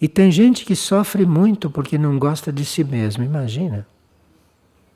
[0.00, 3.86] E tem gente que sofre muito porque não gosta de si mesmo, imagina.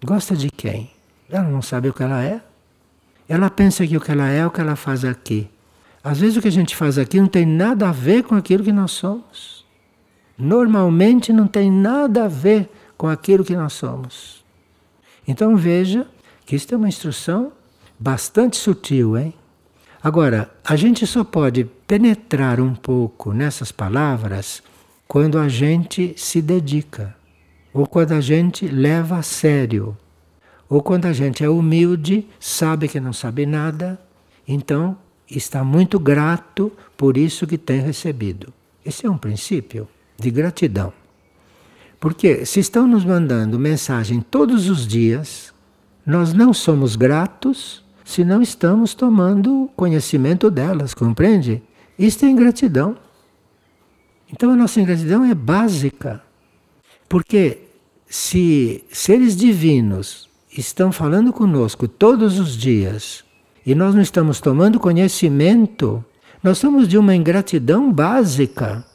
[0.05, 0.91] Gosta de quem?
[1.31, 2.41] Ela não sabe o que ela é.
[3.29, 5.49] Ela pensa que o que ela é é o que ela faz aqui.
[6.03, 8.64] Às vezes o que a gente faz aqui não tem nada a ver com aquilo
[8.64, 9.64] que nós somos.
[10.39, 14.45] Normalmente não tem nada a ver com aquilo que nós somos.
[15.27, 16.07] Então veja
[16.45, 17.53] que isso é uma instrução
[17.99, 19.35] bastante sutil, hein?
[20.07, 24.63] Agora, a gente só pode penetrar um pouco nessas palavras
[25.09, 27.13] quando a gente se dedica,
[27.75, 29.99] ou quando a gente leva a sério,
[30.69, 34.01] ou quando a gente é humilde, sabe que não sabe nada,
[34.47, 34.97] então
[35.29, 38.55] está muito grato por isso que tem recebido.
[38.85, 40.93] Esse é um princípio de gratidão.
[41.99, 45.53] Porque se estão nos mandando mensagem todos os dias,
[46.07, 51.61] nós não somos gratos se não estamos tomando conhecimento delas, compreende?
[51.99, 52.97] Isto é ingratidão.
[54.33, 56.23] Então a nossa ingratidão é básica.
[57.09, 57.65] Porque
[58.07, 63.25] se seres divinos estão falando conosco todos os dias
[63.67, 66.03] e nós não estamos tomando conhecimento,
[66.41, 68.87] nós somos de uma ingratidão básica.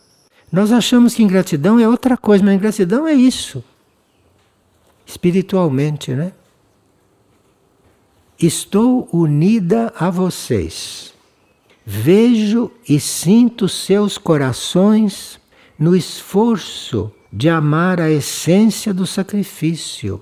[0.50, 3.62] Nós achamos que ingratidão é outra coisa, mas ingratidão é isso.
[5.06, 6.32] Espiritualmente, né?
[8.42, 11.14] Estou unida a vocês.
[11.86, 15.40] Vejo e sinto seus corações
[15.78, 20.20] no esforço de amar a essência do sacrifício.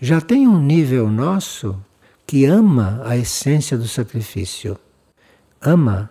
[0.00, 1.80] Já tem um nível nosso
[2.26, 4.76] que ama a essência do sacrifício.
[5.60, 6.10] Ama.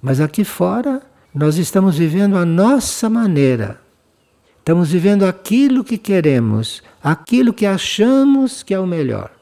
[0.00, 1.02] Mas aqui fora
[1.34, 3.80] nós estamos vivendo a nossa maneira.
[4.60, 9.39] Estamos vivendo aquilo que queremos, aquilo que achamos que é o melhor.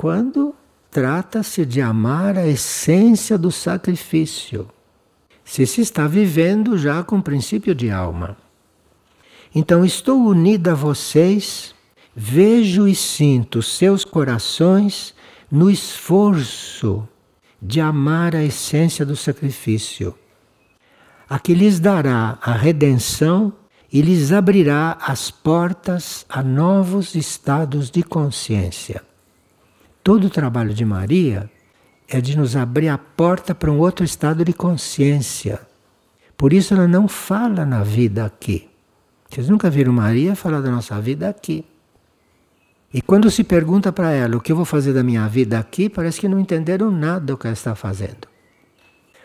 [0.00, 0.54] Quando
[0.90, 4.66] trata-se de amar a essência do sacrifício,
[5.44, 8.34] se se está vivendo já com princípio de alma.
[9.54, 11.74] Então, estou unida a vocês
[12.16, 15.14] Vejo e sinto seus corações
[15.52, 17.06] no esforço
[17.60, 20.14] de amar a essência do sacrifício,
[21.28, 23.52] a que lhes dará a redenção
[23.92, 29.09] e lhes abrirá as portas a novos estados de consciência.
[30.10, 31.48] Todo o trabalho de Maria
[32.08, 35.60] é de nos abrir a porta para um outro estado de consciência.
[36.36, 38.68] Por isso ela não fala na vida aqui.
[39.28, 41.64] Vocês nunca viram Maria falar da nossa vida aqui.
[42.92, 45.88] E quando se pergunta para ela o que eu vou fazer da minha vida aqui,
[45.88, 48.26] parece que não entenderam nada do que ela está fazendo.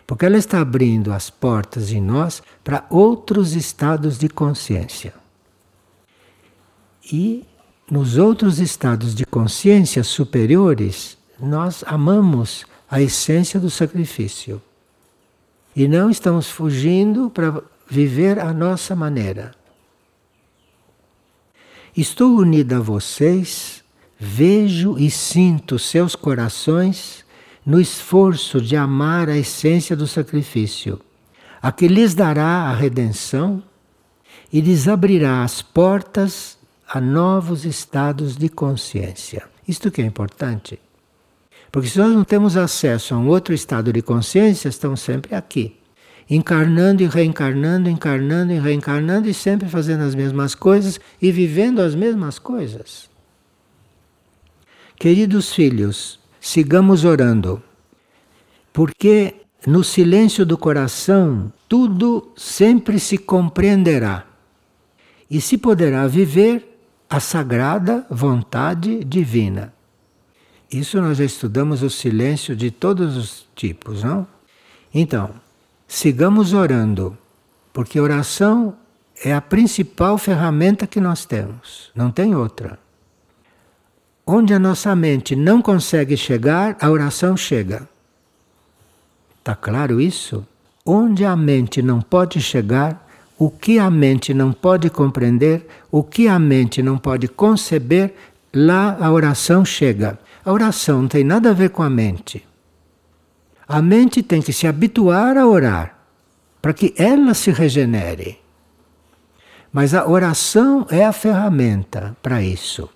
[0.06, 5.12] Porque ela está abrindo as portas em nós para outros estados de consciência.
[7.12, 7.44] E
[7.90, 14.60] nos outros estados de consciência superiores, nós amamos a essência do sacrifício.
[15.74, 19.54] E não estamos fugindo para viver a nossa maneira.
[21.96, 23.84] Estou unida a vocês,
[24.18, 27.24] vejo e sinto seus corações
[27.64, 31.00] no esforço de amar a essência do sacrifício,
[31.60, 33.62] a que lhes dará a redenção
[34.52, 36.55] e lhes abrirá as portas
[36.88, 39.44] a novos estados de consciência.
[39.66, 40.78] Isto que é importante.
[41.72, 45.76] Porque se nós não temos acesso a um outro estado de consciência, estamos sempre aqui
[46.28, 51.94] encarnando e reencarnando, encarnando e reencarnando e sempre fazendo as mesmas coisas e vivendo as
[51.94, 53.08] mesmas coisas.
[54.98, 57.62] Queridos filhos, sigamos orando,
[58.72, 59.34] porque
[59.66, 64.26] no silêncio do coração tudo sempre se compreenderá
[65.30, 66.75] e se poderá viver
[67.08, 69.72] a sagrada vontade divina.
[70.70, 74.26] Isso nós já estudamos o silêncio de todos os tipos, não?
[74.92, 75.30] Então,
[75.86, 77.16] sigamos orando,
[77.72, 78.76] porque oração
[79.24, 82.78] é a principal ferramenta que nós temos, não tem outra.
[84.26, 87.88] Onde a nossa mente não consegue chegar, a oração chega.
[89.38, 90.44] Está claro isso?
[90.84, 93.05] Onde a mente não pode chegar,
[93.38, 98.14] o que a mente não pode compreender, o que a mente não pode conceber,
[98.54, 100.18] lá a oração chega.
[100.44, 102.46] A oração não tem nada a ver com a mente.
[103.68, 105.98] A mente tem que se habituar a orar,
[106.62, 108.38] para que ela se regenere.
[109.72, 112.88] Mas a oração é a ferramenta para isso.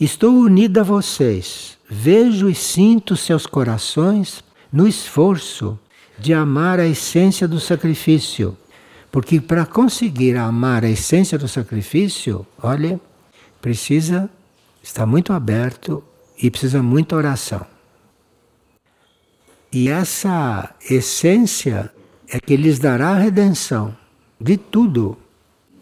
[0.00, 1.78] Estou unida a vocês.
[1.88, 4.42] Vejo e sinto seus corações
[4.72, 5.78] no esforço
[6.18, 8.56] de amar a essência do sacrifício.
[9.14, 13.00] Porque para conseguir amar a essência do sacrifício, olha,
[13.62, 14.28] precisa
[14.82, 16.02] estar muito aberto
[16.36, 17.64] e precisa muita oração.
[19.70, 21.92] E essa essência
[22.28, 23.96] é que lhes dará a redenção
[24.40, 25.16] de tudo,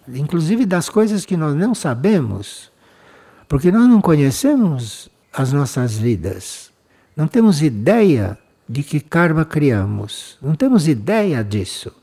[0.07, 2.71] inclusive das coisas que nós não sabemos,
[3.49, 6.71] porque nós não conhecemos as nossas vidas,
[7.17, 12.02] não temos ideia de que karma criamos, não temos ideia disso.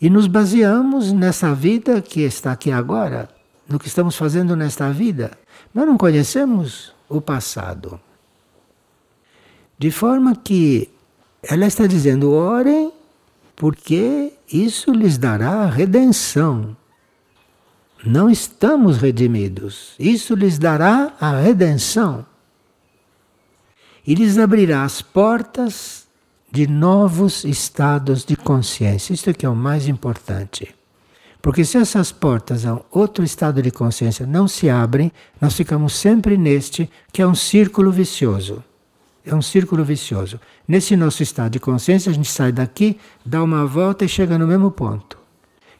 [0.00, 3.28] E nos baseamos nessa vida que está aqui agora,
[3.68, 5.38] no que estamos fazendo nesta vida.
[5.74, 8.00] Nós não conhecemos o passado.
[9.78, 10.90] De forma que
[11.42, 12.92] ela está dizendo: orem,
[13.54, 16.76] porque isso lhes dará redenção.
[18.04, 22.24] Não estamos redimidos, isso lhes dará a redenção.
[24.06, 26.05] E lhes abrirá as portas
[26.56, 29.12] de novos estados de consciência.
[29.12, 30.74] Isto é que é o mais importante.
[31.42, 36.38] Porque se essas portas a outro estado de consciência não se abrem, nós ficamos sempre
[36.38, 38.64] neste, que é um círculo vicioso.
[39.22, 40.40] É um círculo vicioso.
[40.66, 44.46] Nesse nosso estado de consciência, a gente sai daqui, dá uma volta e chega no
[44.46, 45.18] mesmo ponto.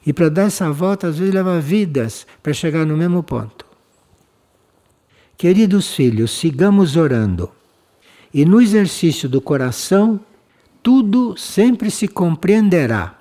[0.05, 3.65] E para dar essa volta, às vezes leva vidas para chegar no mesmo ponto.
[5.35, 7.49] Queridos filhos, sigamos orando.
[8.31, 10.19] E no exercício do coração,
[10.81, 13.17] tudo sempre se compreenderá.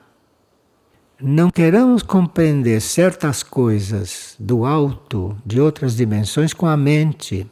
[1.21, 7.51] Não queremos compreender certas coisas do alto, de outras dimensões, com a mente.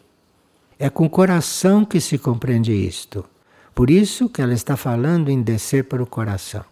[0.79, 3.25] É com o coração que se compreende isto.
[3.75, 6.65] Por isso que ela está falando em descer para o coração.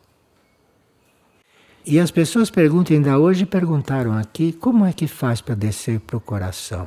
[1.85, 6.17] E as pessoas perguntam, ainda hoje perguntaram aqui, como é que faz para descer para
[6.17, 6.87] o coração?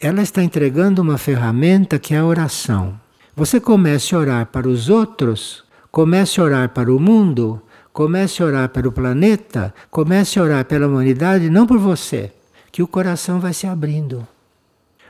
[0.00, 2.98] Ela está entregando uma ferramenta que é a oração.
[3.34, 8.46] Você comece a orar para os outros, comece a orar para o mundo, comece a
[8.46, 12.30] orar para o planeta, comece a orar pela humanidade, não por você,
[12.70, 14.28] que o coração vai se abrindo.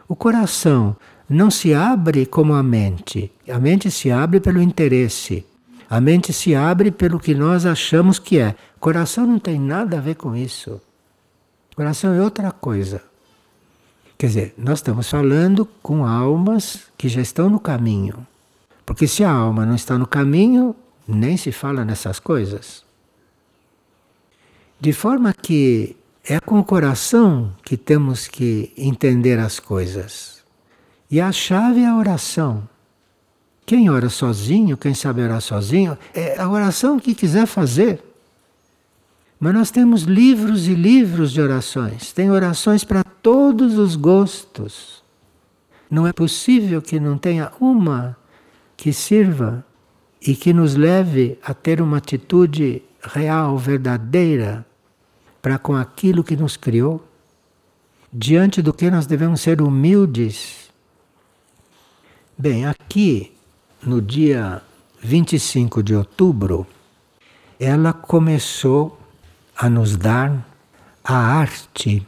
[0.06, 0.96] O coração
[1.28, 3.32] não se abre como a mente.
[3.50, 5.44] A mente se abre pelo interesse.
[5.90, 8.54] A mente se abre pelo que nós achamos que é.
[8.76, 10.80] O coração não tem nada a ver com isso.
[11.72, 13.02] O coração é outra coisa.
[14.22, 18.24] Quer dizer, nós estamos falando com almas que já estão no caminho.
[18.86, 20.76] Porque se a alma não está no caminho,
[21.08, 22.84] nem se fala nessas coisas.
[24.78, 30.44] De forma que é com o coração que temos que entender as coisas.
[31.10, 32.62] E a chave é a oração.
[33.66, 38.00] Quem ora sozinho, quem sabe orar sozinho, é a oração que quiser fazer.
[39.44, 42.12] Mas nós temos livros e livros de orações.
[42.12, 45.02] Tem orações para todos os gostos.
[45.90, 48.16] Não é possível que não tenha uma
[48.76, 49.66] que sirva
[50.24, 54.64] e que nos leve a ter uma atitude real, verdadeira,
[55.42, 57.04] para com aquilo que nos criou.
[58.12, 60.70] Diante do que nós devemos ser humildes.
[62.38, 63.32] Bem, aqui,
[63.82, 64.62] no dia
[65.00, 66.64] 25 de outubro,
[67.58, 69.01] ela começou
[69.56, 70.46] a nos dar
[71.04, 72.06] a arte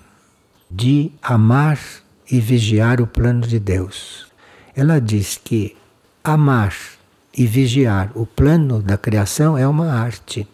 [0.70, 1.78] de amar
[2.30, 4.26] e vigiar o plano de Deus.
[4.74, 5.76] Ela diz que
[6.22, 6.74] amar
[7.36, 10.48] e vigiar o plano da criação é uma arte.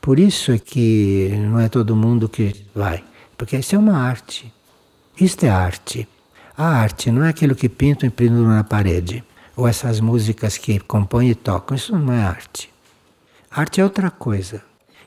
[0.00, 3.04] Por isso é que não é todo mundo que vai,
[3.36, 4.52] porque isso é uma arte.
[5.18, 6.08] Isto é arte.
[6.56, 9.22] A arte não é aquilo que pintam e penduram na parede,
[9.56, 12.70] ou essas músicas que compõem e tocam, isso não é arte.
[13.50, 14.62] Arte é outra coisa.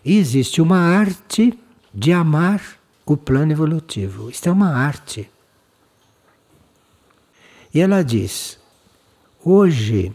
[0.06, 1.58] Existe uma arte
[1.94, 2.62] de amar
[3.06, 4.30] o plano evolutivo.
[4.30, 5.30] Isto é uma arte.
[7.74, 8.60] E ela diz:
[9.44, 10.14] Hoje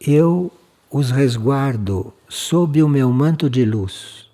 [0.00, 0.52] eu
[0.90, 4.26] os resguardo sob o meu manto de luz,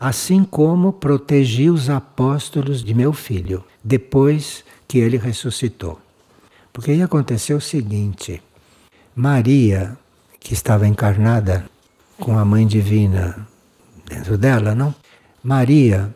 [0.00, 6.00] assim como protegi os apóstolos de meu filho, depois que ele ressuscitou.
[6.72, 8.42] Porque aí aconteceu o seguinte:
[9.14, 9.96] Maria,
[10.40, 11.70] que estava encarnada
[12.18, 13.47] com a Mãe Divina
[14.08, 14.94] dentro dela, não?
[15.42, 16.14] Maria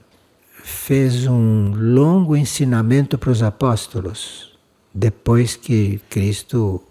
[0.63, 4.57] fez um longo ensinamento para os apóstolos
[4.95, 6.83] depois que Cristo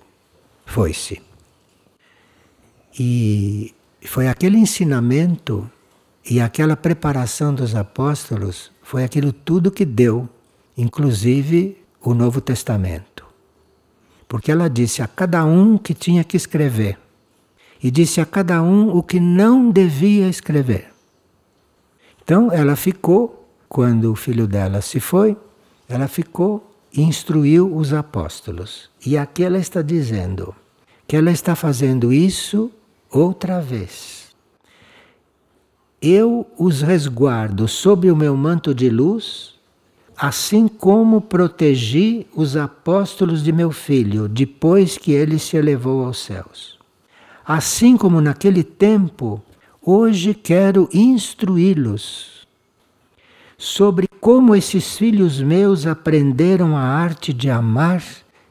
[0.66, 1.22] foi-se.
[2.99, 3.74] E
[4.06, 5.70] foi aquele ensinamento
[6.30, 10.30] e aquela preparação dos apóstolos, foi aquilo tudo que deu,
[10.78, 13.26] inclusive o Novo Testamento.
[14.28, 16.97] Porque ela disse a cada um que tinha que escrever
[17.84, 20.91] e disse a cada um o que não devia escrever.
[22.32, 25.36] Então ela ficou, quando o filho dela se foi,
[25.90, 26.66] ela ficou
[26.96, 28.90] instruiu os apóstolos.
[29.06, 30.56] E aqui ela está dizendo
[31.06, 32.72] que ela está fazendo isso
[33.12, 34.34] outra vez.
[36.02, 39.56] Eu os resguardo sob o meu manto de luz,
[40.16, 46.80] assim como protegi os apóstolos de meu filho depois que ele se elevou aos céus.
[47.46, 49.44] Assim como naquele tempo,
[49.84, 52.48] hoje quero instruí-los
[53.58, 58.04] sobre como esses filhos meus aprenderam a arte de amar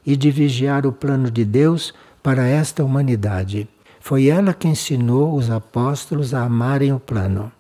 [0.05, 3.69] e de vigiar o plano de Deus para esta humanidade.
[4.01, 7.51] Foi ela que ensinou os apóstolos a amarem o plano.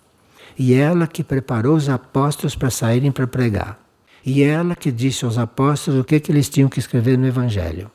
[0.58, 3.80] E ela que preparou os apóstolos para saírem para pregar.
[4.24, 7.90] E ela que disse aos apóstolos o que, que eles tinham que escrever no Evangelho.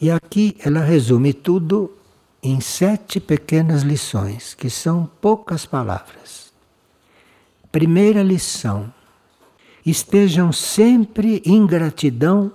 [0.00, 1.92] E aqui ela resume tudo
[2.42, 6.52] em sete pequenas lições, que são poucas palavras.
[7.70, 8.92] Primeira lição:
[9.84, 12.52] estejam sempre em gratidão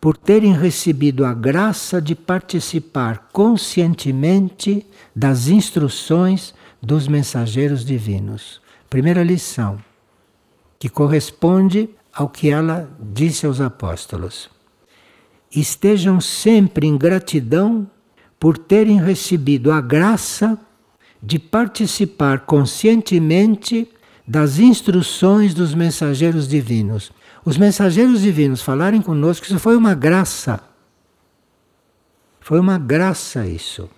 [0.00, 8.60] por terem recebido a graça de participar conscientemente das instruções dos mensageiros divinos.
[8.88, 9.78] Primeira lição,
[10.78, 14.48] que corresponde ao que ela disse aos apóstolos.
[15.50, 17.90] Estejam sempre em gratidão
[18.38, 20.58] por terem recebido a graça
[21.22, 23.88] de participar conscientemente
[24.26, 27.12] das instruções dos mensageiros divinos.
[27.44, 30.60] Os mensageiros divinos falarem conosco, isso foi uma graça.
[32.40, 33.88] Foi uma graça isso.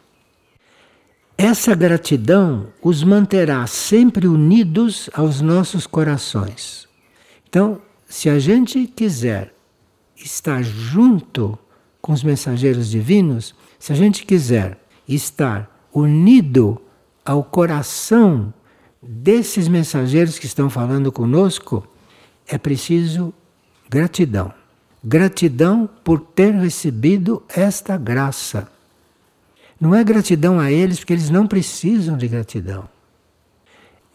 [1.37, 6.89] Essa gratidão os manterá sempre unidos aos nossos corações.
[7.49, 9.55] Então, se a gente quiser
[10.17, 11.59] estar junto
[12.01, 16.81] com os mensageiros divinos, se a gente quiser estar unido
[17.25, 18.53] ao coração
[19.03, 21.87] desses mensageiros que estão falando conosco,
[22.47, 23.33] é preciso
[23.89, 24.53] gratidão.
[25.03, 28.69] Gratidão por ter recebido esta graça.
[29.81, 32.89] Não é gratidão a eles, porque eles não precisam de gratidão.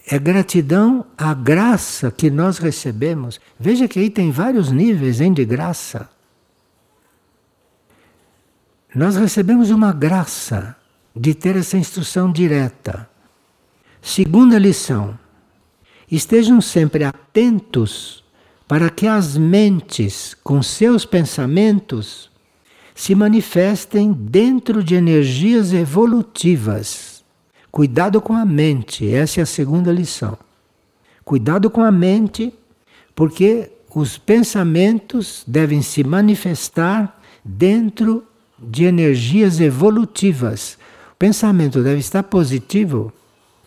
[0.05, 3.39] É gratidão à graça que nós recebemos.
[3.57, 6.09] Veja que aí tem vários níveis hein, de graça.
[8.95, 10.75] Nós recebemos uma graça
[11.15, 13.09] de ter essa instrução direta.
[14.01, 15.17] Segunda lição:
[16.09, 18.23] estejam sempre atentos
[18.67, 22.29] para que as mentes, com seus pensamentos,
[22.93, 27.23] se manifestem dentro de energias evolutivas.
[27.71, 30.37] Cuidado com a mente, essa é a segunda lição.
[31.25, 32.53] Cuidado com a mente,
[33.15, 38.27] porque os pensamentos devem se manifestar dentro
[38.57, 40.77] de energias evolutivas.
[41.13, 43.13] O pensamento deve estar positivo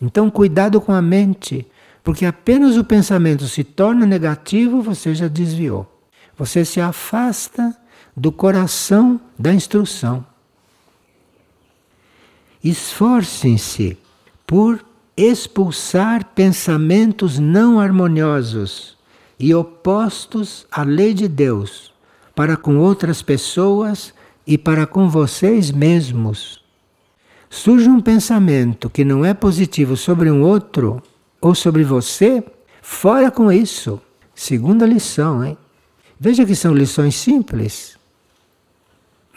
[0.01, 1.66] então, cuidado com a mente,
[2.05, 5.91] porque apenas o pensamento se torna negativo, você já desviou.
[6.37, 7.74] Você se afasta
[8.14, 10.24] do coração da instrução.
[12.62, 13.97] Esforcem-se
[14.47, 14.84] por
[15.16, 18.97] expulsar pensamentos não harmoniosos
[19.39, 21.93] e opostos à lei de Deus
[22.34, 24.12] para com outras pessoas
[24.47, 26.65] e para com vocês mesmos
[27.51, 31.03] surge um pensamento que não é positivo sobre um outro
[31.41, 32.45] ou sobre você,
[32.83, 34.01] fora com isso.
[34.35, 35.57] Segunda lição, hein?
[36.19, 37.97] Veja que são lições simples,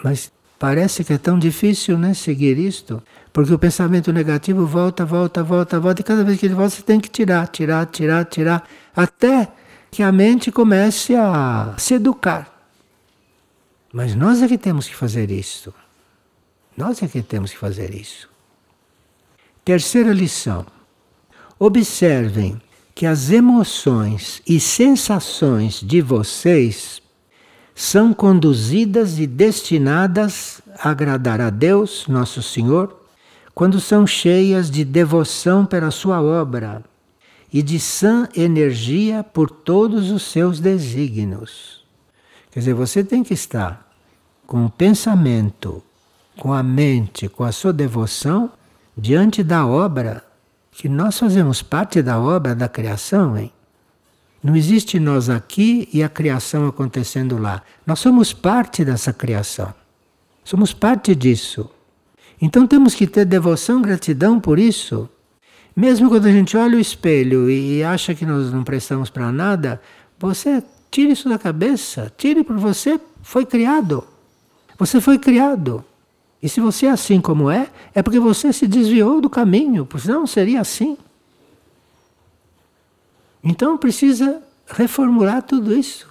[0.04, 3.02] mas parece que é tão difícil, né, seguir isto,
[3.32, 6.82] porque o pensamento negativo volta, volta, volta, volta, e cada vez que ele volta você
[6.82, 9.50] tem que tirar, tirar, tirar, tirar, até
[9.92, 12.59] que a mente comece a se educar.
[13.92, 15.74] Mas nós é que temos que fazer isso.
[16.78, 18.30] Nós é que temos que fazer isso.
[19.66, 20.66] Terceira lição.
[21.58, 22.62] Observem
[22.96, 27.02] que as emoções e sensações de vocês
[27.74, 33.00] são conduzidas e destinadas a agradar a Deus, nosso Senhor,
[33.56, 36.84] quando são cheias de devoção pela sua obra
[37.52, 41.79] e de sã energia por todos os seus desígnios.
[42.52, 43.88] Quer dizer, você tem que estar
[44.46, 45.84] com o pensamento
[46.40, 48.52] com a mente, com a sua devoção,
[48.98, 50.24] diante da obra,
[50.72, 53.52] que nós fazemos parte da obra da criação, hein?
[54.42, 57.62] Não existe nós aqui e a criação acontecendo lá.
[57.86, 59.74] Nós somos parte dessa criação.
[60.46, 61.70] Somos parte disso.
[62.42, 65.10] Então temos que ter devoção, gratidão por isso.
[65.76, 69.82] Mesmo quando a gente olha o espelho e acha que nós não prestamos para nada,
[70.18, 72.12] você tire isso da cabeça.
[72.18, 74.04] Tire por você foi criado.
[74.78, 75.84] Você foi criado.
[76.42, 80.08] E se você é assim como é, é porque você se desviou do caminho, porque
[80.08, 80.98] senão seria assim.
[83.44, 86.08] Então precisa reformular tudo isso.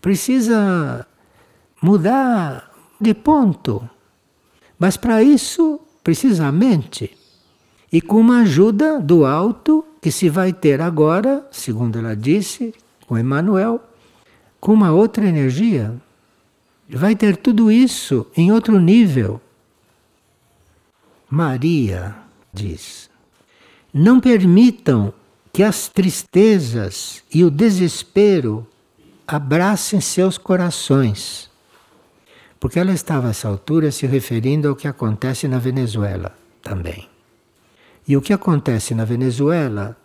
[0.00, 1.06] Precisa
[1.80, 2.70] mudar
[3.00, 3.88] de ponto.
[4.78, 7.16] Mas para isso, precisamente,
[7.92, 12.74] e com uma ajuda do alto que se vai ter agora, segundo ela disse,
[13.10, 13.82] com Emmanuel,
[14.60, 15.92] com uma outra energia.
[16.88, 19.40] Vai ter tudo isso em outro nível.
[21.28, 22.14] Maria
[22.52, 23.10] diz:
[23.92, 25.12] Não permitam
[25.52, 28.64] que as tristezas e o desespero
[29.26, 31.50] abracem seus corações.
[32.60, 36.32] Porque ela estava a essa altura se referindo ao que acontece na Venezuela
[36.62, 37.08] também.
[38.06, 39.96] E o que acontece na Venezuela,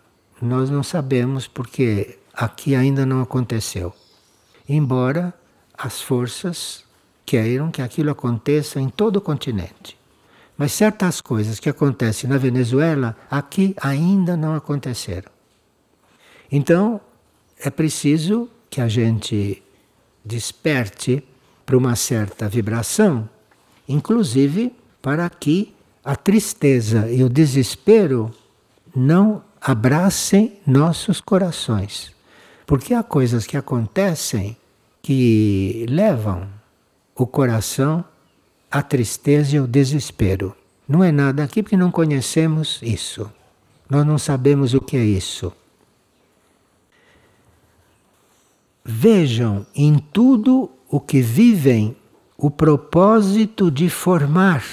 [0.42, 3.94] nós não sabemos porque aqui ainda não aconteceu.
[4.68, 5.32] Embora
[5.76, 6.84] as forças
[7.24, 9.98] queiram que aquilo aconteça em todo o continente.
[10.56, 15.30] Mas certas coisas que acontecem na Venezuela, aqui ainda não aconteceram.
[16.50, 17.00] Então,
[17.58, 19.62] é preciso que a gente
[20.24, 21.22] desperte
[21.64, 23.28] para uma certa vibração,
[23.88, 25.74] inclusive para que
[26.04, 28.30] a tristeza e o desespero
[28.94, 32.15] não abracem nossos corações.
[32.66, 34.56] Porque há coisas que acontecem
[35.00, 36.48] que levam
[37.14, 38.04] o coração
[38.68, 40.54] à tristeza e ao desespero.
[40.88, 43.30] Não é nada aqui porque não conhecemos isso.
[43.88, 45.52] Nós não sabemos o que é isso.
[48.84, 51.96] Vejam em tudo o que vivem
[52.36, 54.64] o propósito de formar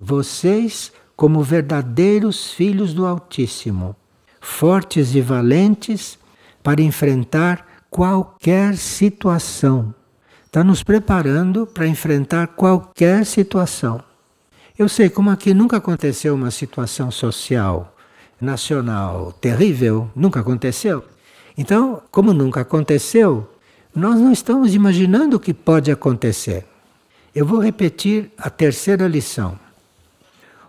[0.00, 3.94] vocês como verdadeiros filhos do Altíssimo,
[4.40, 6.18] fortes e valentes
[6.62, 9.94] para enfrentar qualquer situação.
[10.46, 14.02] Está nos preparando para enfrentar qualquer situação.
[14.78, 17.94] Eu sei como aqui nunca aconteceu uma situação social,
[18.40, 21.04] nacional terrível, nunca aconteceu.
[21.56, 23.48] Então, como nunca aconteceu,
[23.94, 26.64] nós não estamos imaginando o que pode acontecer.
[27.34, 29.58] Eu vou repetir a terceira lição.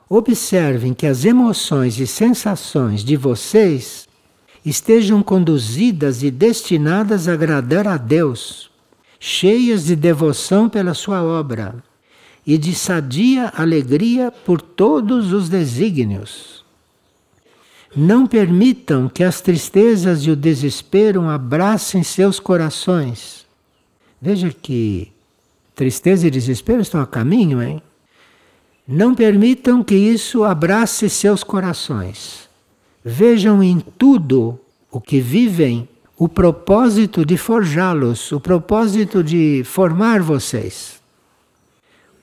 [0.10, 4.08] Observem que as emoções e sensações de vocês
[4.66, 8.70] estejam conduzidas e destinadas a agradar a Deus,
[9.20, 11.84] cheias de devoção pela sua obra
[12.46, 16.64] e de sadia alegria por todos os desígnios.
[17.96, 23.46] Não permitam que as tristezas e o desespero abracem seus corações.
[24.22, 25.12] Veja que
[25.76, 27.82] tristeza e desespero estão a caminho, hein?
[28.88, 32.50] Não permitam que isso abrace seus corações.
[33.04, 34.60] Vejam em tudo
[34.92, 35.88] o que vivem
[36.18, 41.02] o propósito de forjá-los, o propósito de formar vocês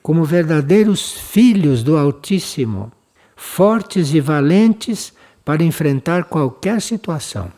[0.01, 2.91] como verdadeiros filhos do Altíssimo,
[3.35, 5.13] fortes e valentes
[5.45, 7.51] para enfrentar qualquer situação.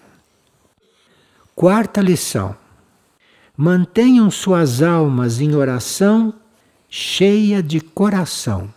[1.56, 2.56] Quarta lição:
[3.56, 6.34] mantenham suas almas em oração
[6.90, 8.68] cheia de coração.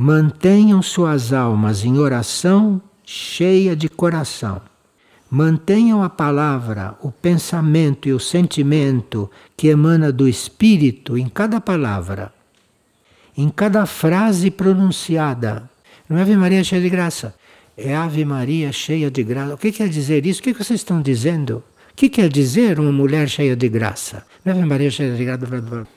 [0.00, 4.62] Mantenham suas almas em oração cheia de coração.
[5.28, 12.32] Mantenham a palavra, o pensamento e o sentimento que emana do Espírito em cada palavra,
[13.36, 15.68] em cada frase pronunciada
[16.08, 17.34] não é Ave Maria cheia de graça.
[17.76, 19.54] É Ave Maria cheia de graça.
[19.54, 20.40] O que quer dizer isso?
[20.40, 21.56] O que vocês estão dizendo?
[21.90, 24.24] O que quer dizer uma mulher cheia de graça?
[24.44, 25.88] Não é Ave Maria cheia de graça.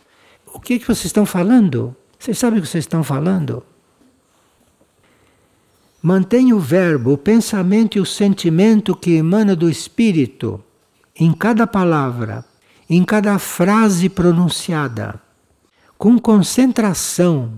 [0.56, 1.95] O que, que vocês estão falando?
[2.18, 3.64] Vocês sabem o que vocês estão falando?
[6.02, 10.60] Mantenha o verbo, o pensamento e o sentimento que emana do Espírito
[11.16, 12.43] em cada palavra,
[12.89, 15.22] em cada frase pronunciada,
[15.99, 17.54] com concentração,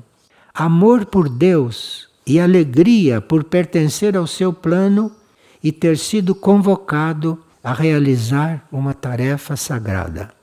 [0.53, 5.09] amor por Deus e alegria por pertencer ao seu plano
[5.63, 10.33] e ter sido convocado a realizar uma tarefa sagrada.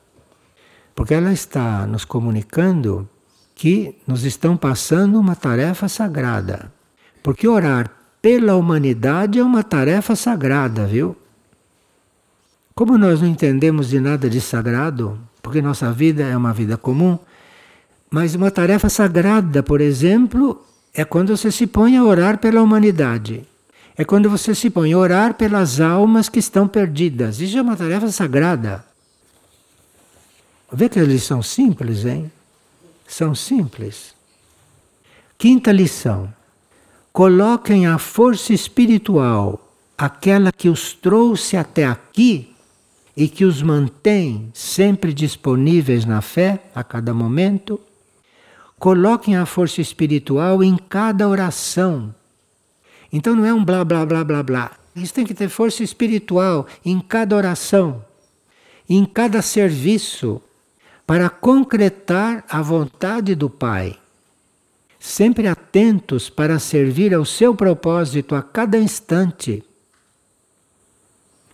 [0.94, 3.07] Porque ela está nos comunicando
[3.55, 6.72] que nos estão passando uma tarefa sagrada.
[7.22, 7.90] Porque orar
[8.20, 11.16] pela humanidade é uma tarefa sagrada, viu?
[12.74, 17.18] Como nós não entendemos de nada de sagrado, porque nossa vida é uma vida comum,
[18.10, 20.64] mas uma tarefa sagrada, por exemplo,
[20.94, 23.46] é quando você se põe a orar pela humanidade.
[23.96, 27.40] É quando você se põe a orar pelas almas que estão perdidas.
[27.40, 28.84] Isso é uma tarefa sagrada.
[30.72, 32.30] Vê que eles são simples, hein?
[33.06, 34.14] São simples.
[35.36, 36.32] Quinta lição.
[37.12, 42.54] Coloquem a força espiritual, aquela que os trouxe até aqui
[43.16, 47.80] e que os mantém sempre disponíveis na fé a cada momento,
[48.80, 52.14] Coloquem a força espiritual em cada oração.
[53.12, 54.72] Então não é um blá blá blá blá blá.
[54.96, 58.02] Isso tem que ter força espiritual em cada oração.
[58.88, 60.42] em cada serviço
[61.06, 63.96] para concretar a vontade do Pai,
[65.01, 69.64] sempre atentos para servir ao seu propósito a cada instante.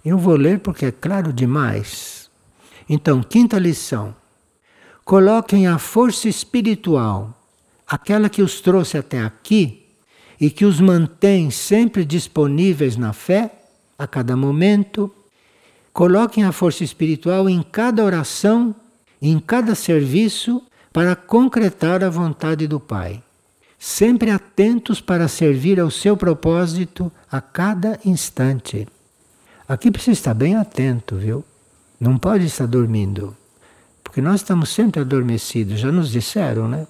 [0.05, 2.29] Eu vou ler porque é claro demais.
[2.89, 4.15] Então, quinta lição.
[5.05, 7.41] Coloquem a força espiritual,
[7.87, 9.87] aquela que os trouxe até aqui
[10.41, 13.53] e que os mantém sempre disponíveis na fé,
[13.97, 15.13] a cada momento.
[15.93, 18.75] Coloquem a força espiritual em cada oração,
[19.23, 23.23] em cada serviço, para concretar a vontade do Pai.
[23.89, 28.85] Sempre atentos para servir ao seu propósito a cada instante.
[29.69, 31.45] Aqui precisa estar bem atento, viu?
[32.01, 33.37] Não pode estar dormindo.
[34.03, 36.85] Porque nós estamos sempre adormecidos, já nos disseram, né?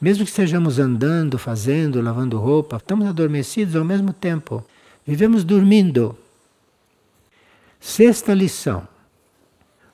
[0.00, 4.64] Mesmo que estejamos andando, fazendo, lavando roupa, estamos adormecidos ao mesmo tempo.
[5.06, 6.16] Vivemos dormindo.
[7.78, 8.88] Sexta lição.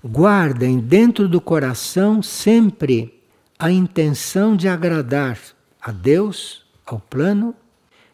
[0.01, 3.21] Guardem dentro do coração sempre
[3.59, 5.37] a intenção de agradar
[5.81, 7.55] a Deus, ao plano,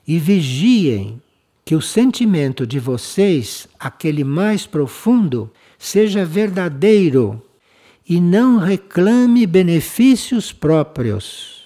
[0.07, 1.21] e vigiem
[1.64, 7.43] que o sentimento de vocês, aquele mais profundo, seja verdadeiro
[8.09, 11.64] e não reclame benefícios próprios.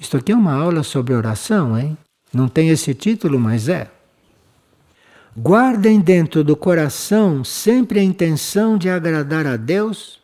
[0.00, 1.98] Isto aqui é uma aula sobre oração, hein?
[2.32, 3.90] Não tem esse título, mas é.
[5.36, 10.18] Guardem dentro do coração sempre a intenção de agradar a Deus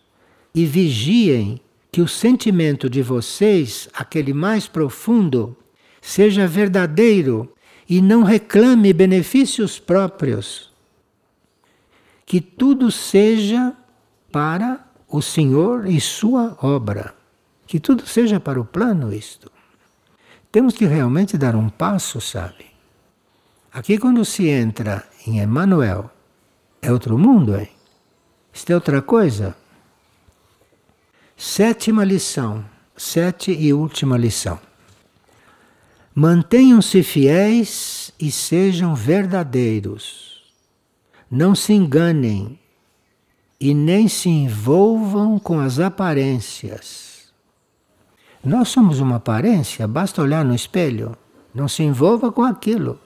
[0.54, 1.60] e vigiem
[1.94, 5.56] que o sentimento de vocês, aquele mais profundo,
[6.02, 7.54] seja verdadeiro
[7.88, 10.72] e não reclame benefícios próprios.
[12.26, 13.76] Que tudo seja
[14.32, 17.14] para o Senhor e sua obra.
[17.64, 19.48] Que tudo seja para o plano isto.
[20.50, 22.66] Temos que realmente dar um passo, sabe?
[23.72, 26.10] Aqui quando se entra em Emmanuel,
[26.82, 27.70] é outro mundo, hein?
[28.52, 29.54] Isto é outra coisa.
[31.36, 32.64] Sétima lição,
[32.96, 34.58] sete e última lição.
[36.14, 40.42] Mantenham-se fiéis e sejam verdadeiros.
[41.30, 42.58] Não se enganem
[43.60, 47.04] e nem se envolvam com as aparências
[48.44, 51.16] nós somos uma aparência, basta olhar no espelho.
[51.54, 53.00] Não se envolva com aquilo.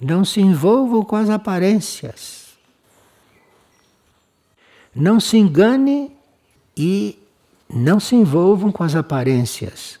[0.00, 2.56] Não se envolva com as aparências.
[4.94, 6.16] Não se engane
[6.74, 7.19] e
[7.72, 9.98] não se envolvam com as aparências.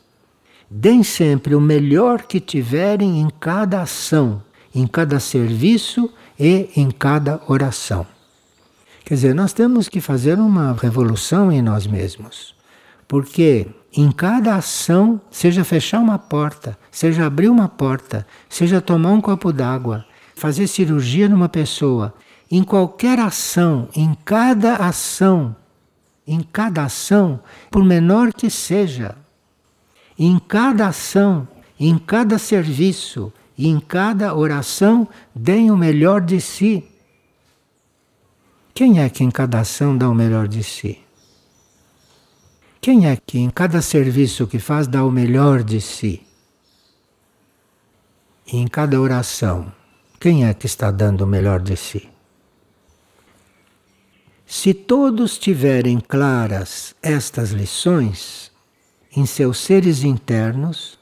[0.70, 4.42] Deem sempre o melhor que tiverem em cada ação,
[4.74, 8.06] em cada serviço e em cada oração.
[9.04, 12.54] Quer dizer, nós temos que fazer uma revolução em nós mesmos.
[13.08, 19.20] Porque em cada ação, seja fechar uma porta, seja abrir uma porta, seja tomar um
[19.20, 20.04] copo d'água,
[20.36, 22.14] fazer cirurgia numa pessoa,
[22.48, 25.56] em qualquer ação, em cada ação,
[26.30, 29.16] em cada ação, por menor que seja,
[30.18, 33.32] em cada ação, em cada serviço
[33.68, 36.84] em cada oração, deem o melhor de si.
[38.72, 40.98] Quem é que em cada ação dá o melhor de si?
[42.80, 46.22] Quem é que em cada serviço que faz dá o melhor de si?
[48.46, 49.70] E em cada oração,
[50.18, 52.08] quem é que está dando o melhor de si?
[54.52, 58.50] Se todos tiverem claras estas lições
[59.16, 60.98] em seus seres internos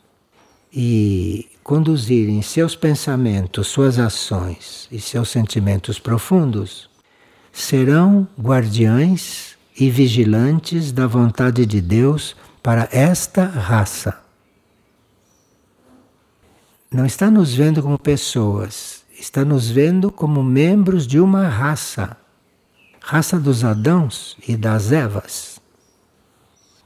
[0.70, 6.90] e conduzirem seus pensamentos, suas ações e seus sentimentos profundos,
[7.50, 14.20] serão guardiães e vigilantes da vontade de Deus para esta raça.
[16.92, 22.14] Não está nos vendo como pessoas, está nos vendo como membros de uma raça
[23.10, 25.58] raça dos Adãos e das Evas.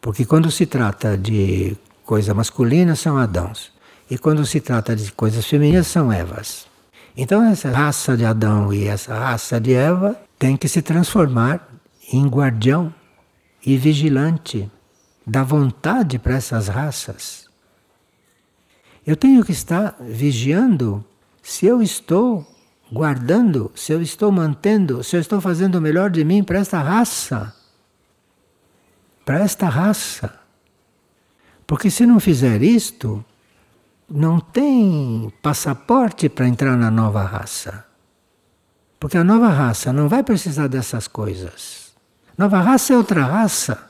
[0.01, 3.73] Porque quando se trata de coisa masculina são Adãos,
[4.09, 6.65] e quando se trata de coisas femininas são Evas.
[7.17, 11.69] Então essa raça de Adão e essa raça de Eva tem que se transformar
[12.13, 12.95] em guardião
[13.67, 14.71] e vigilante
[15.27, 17.49] da vontade para essas raças.
[19.05, 21.05] Eu tenho que estar vigiando
[21.43, 22.47] se eu estou
[22.93, 26.81] guardando, se eu estou mantendo, se eu estou fazendo o melhor de mim para esta
[26.81, 27.55] raça.
[29.25, 30.39] Para esta raça.
[31.67, 33.25] Porque se não fizer isto,
[34.11, 37.87] não tem passaporte para entrar na nova raça.
[39.01, 41.95] Porque a nova raça não vai precisar dessas coisas.
[42.37, 43.89] Nova raça é outra raça.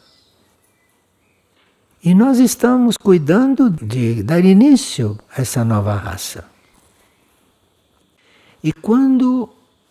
[2.05, 6.52] E nós estamos cuidando de dar início a essa nova raça.
[8.63, 9.49] E quando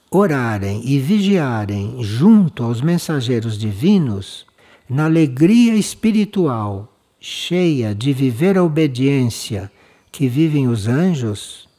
[0.09, 4.45] orarem e vigiarem junto aos mensageiros divinos,
[4.89, 9.71] na alegria espiritual cheia de viver a obediência
[10.11, 11.69] que vivem os anjos,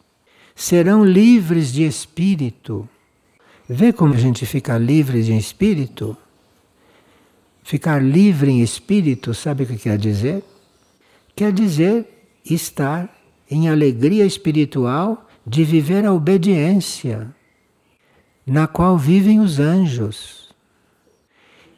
[0.54, 2.88] serão livres de espírito.
[3.68, 6.16] Vê como a gente fica livre de espírito?
[7.62, 10.42] Ficar livre em espírito, sabe o que quer dizer?
[11.34, 12.06] Quer dizer
[12.44, 13.08] estar
[13.50, 17.34] em alegria espiritual de viver a obediência,
[18.46, 20.52] na qual vivem os anjos.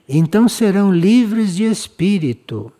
[0.09, 2.73] Então serão livres de espírito.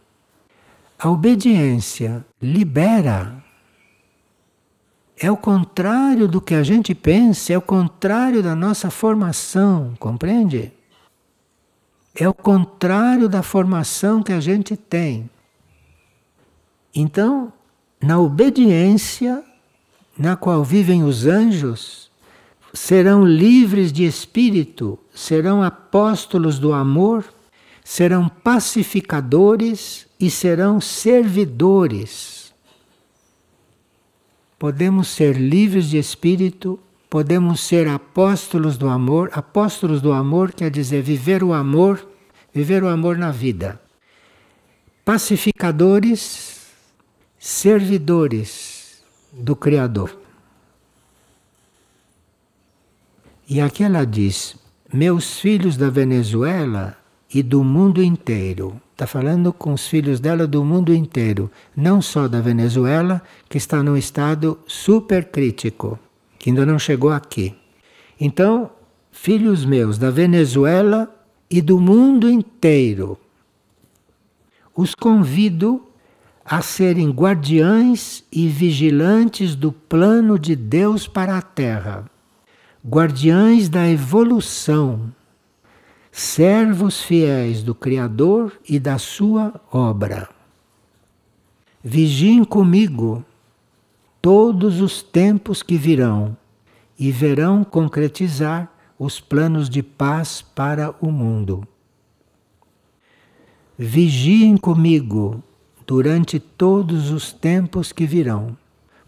[0.99, 3.43] A obediência libera.
[5.17, 10.73] É o contrário do que a gente pensa, é o contrário da nossa formação, compreende?
[12.15, 15.31] É o contrário da formação que a gente tem.
[16.95, 17.53] Então,
[18.01, 19.43] na obediência
[20.19, 22.11] na qual vivem os anjos,
[22.73, 27.25] serão livres de espírito, serão apóstolos do amor,
[27.85, 32.53] serão pacificadores e serão servidores.
[34.59, 36.79] Podemos ser livres de espírito,
[37.11, 39.31] podemos ser apóstolos do amor.
[39.33, 42.09] Apóstolos do amor quer dizer viver o amor,
[42.53, 43.81] viver o amor na vida.
[45.05, 46.63] Pacificadores
[47.39, 48.74] servidores
[49.35, 50.17] do Criador.
[53.49, 54.57] E aqui ela diz:
[54.93, 56.97] Meus filhos da Venezuela
[57.33, 58.81] e do mundo inteiro.
[58.93, 63.83] Está falando com os filhos dela do mundo inteiro, não só da Venezuela, que está
[63.83, 65.99] num estado super crítico,
[66.39, 67.57] que ainda não chegou aqui.
[68.21, 68.71] Então,
[69.11, 71.13] filhos meus da Venezuela
[71.51, 73.19] e do mundo inteiro,
[74.77, 75.84] os convido
[76.45, 82.05] a serem guardiães e vigilantes do plano de Deus para a Terra,
[82.87, 85.11] guardiães da evolução,
[86.13, 90.29] servos fiéis do Criador e da sua obra.
[91.83, 93.25] Vigiem comigo
[94.21, 96.37] todos os tempos que virão
[96.99, 101.67] e verão concretizar os planos de paz para o mundo.
[103.77, 105.43] Vigiem comigo
[105.87, 108.57] durante todos os tempos que virão,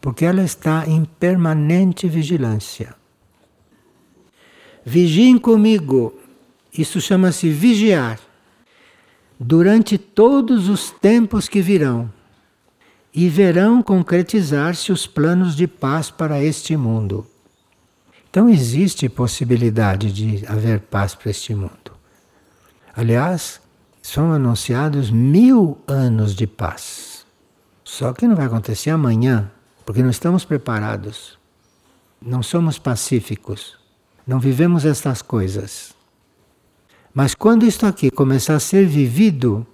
[0.01, 2.95] porque ela está em permanente vigilância.
[4.85, 6.15] Vigiem comigo,
[6.73, 8.21] isso chama-se vigiar,
[9.39, 12.13] durante todos os tempos que virão,
[13.13, 17.27] e verão concretizar-se os planos de paz para este mundo.
[18.29, 21.93] Então existe possibilidade de haver paz para este mundo.
[22.95, 23.61] Aliás,
[24.07, 27.27] são anunciados mil anos de paz.
[27.83, 29.51] Só que não vai acontecer amanhã,
[29.85, 31.37] porque não estamos preparados.
[32.23, 33.77] Não somos pacíficos.
[34.25, 35.93] Não vivemos estas coisas.
[37.13, 39.67] Mas quando isto aqui começar a ser vivido,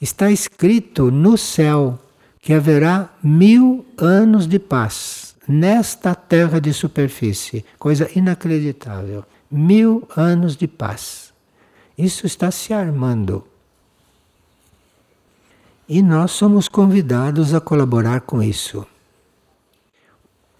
[0.00, 1.98] está escrito no céu
[2.40, 7.64] que haverá mil anos de paz nesta terra de superfície.
[7.76, 9.24] Coisa inacreditável.
[9.50, 11.28] Mil anos de paz.
[11.98, 13.47] Isso está se armando.
[15.88, 18.86] E nós somos convidados a colaborar com isso.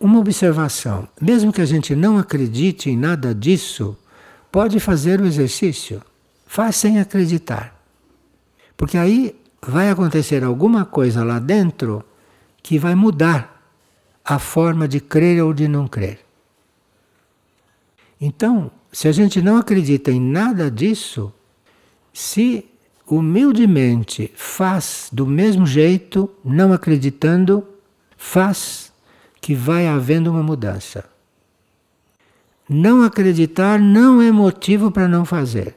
[0.01, 3.97] Uma observação: mesmo que a gente não acredite em nada disso,
[4.51, 6.01] pode fazer o exercício.
[6.47, 7.79] Faz sem acreditar.
[8.77, 12.03] Porque aí vai acontecer alguma coisa lá dentro
[12.63, 13.59] que vai mudar
[14.25, 16.25] a forma de crer ou de não crer.
[18.21, 21.33] Então, se a gente não acredita em nada disso,
[22.13, 22.65] se
[23.11, 27.67] humildemente faz do mesmo jeito, não acreditando,
[28.17, 28.93] faz
[29.41, 31.05] que vai havendo uma mudança.
[32.69, 35.75] Não acreditar não é motivo para não fazer.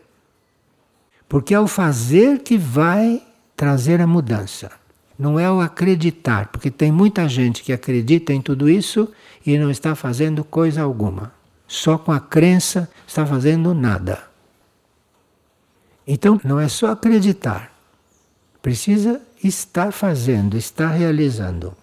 [1.29, 3.23] Porque é o fazer que vai
[3.55, 4.71] trazer a mudança.
[5.17, 9.07] Não é o acreditar, porque tem muita gente que acredita em tudo isso
[9.45, 11.31] e não está fazendo coisa alguma
[11.71, 14.23] só com a crença está fazendo nada.
[16.13, 17.71] Então não é só acreditar,
[18.61, 21.73] precisa estar fazendo, estar realizando.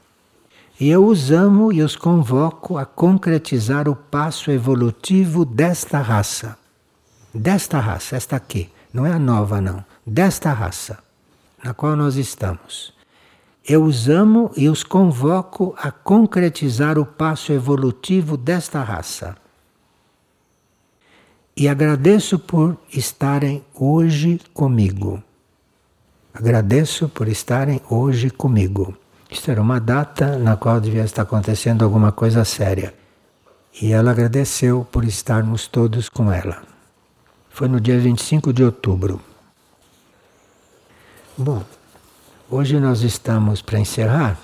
[0.79, 6.59] E eu os amo e os convoco a concretizar o passo evolutivo desta raça.
[7.33, 9.83] Desta raça, esta aqui, não é a nova, não.
[10.07, 10.99] Desta raça,
[11.65, 12.93] na qual nós estamos.
[13.67, 19.39] Eu os amo e os convoco a concretizar o passo evolutivo desta raça.
[21.61, 25.21] E agradeço por estarem hoje comigo.
[26.33, 28.97] Agradeço por estarem hoje comigo.
[29.29, 32.95] Isto era uma data na qual devia estar acontecendo alguma coisa séria.
[33.83, 36.63] E ela agradeceu por estarmos todos com ela.
[37.51, 39.21] Foi no dia 25 de outubro.
[41.37, 41.65] Bom,
[42.49, 44.39] hoje nós estamos para encerrar,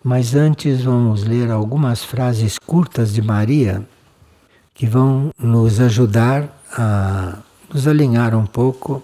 [0.00, 3.84] mas antes vamos ler algumas frases curtas de Maria
[4.80, 7.36] que vão nos ajudar a
[7.68, 9.02] nos alinhar um pouco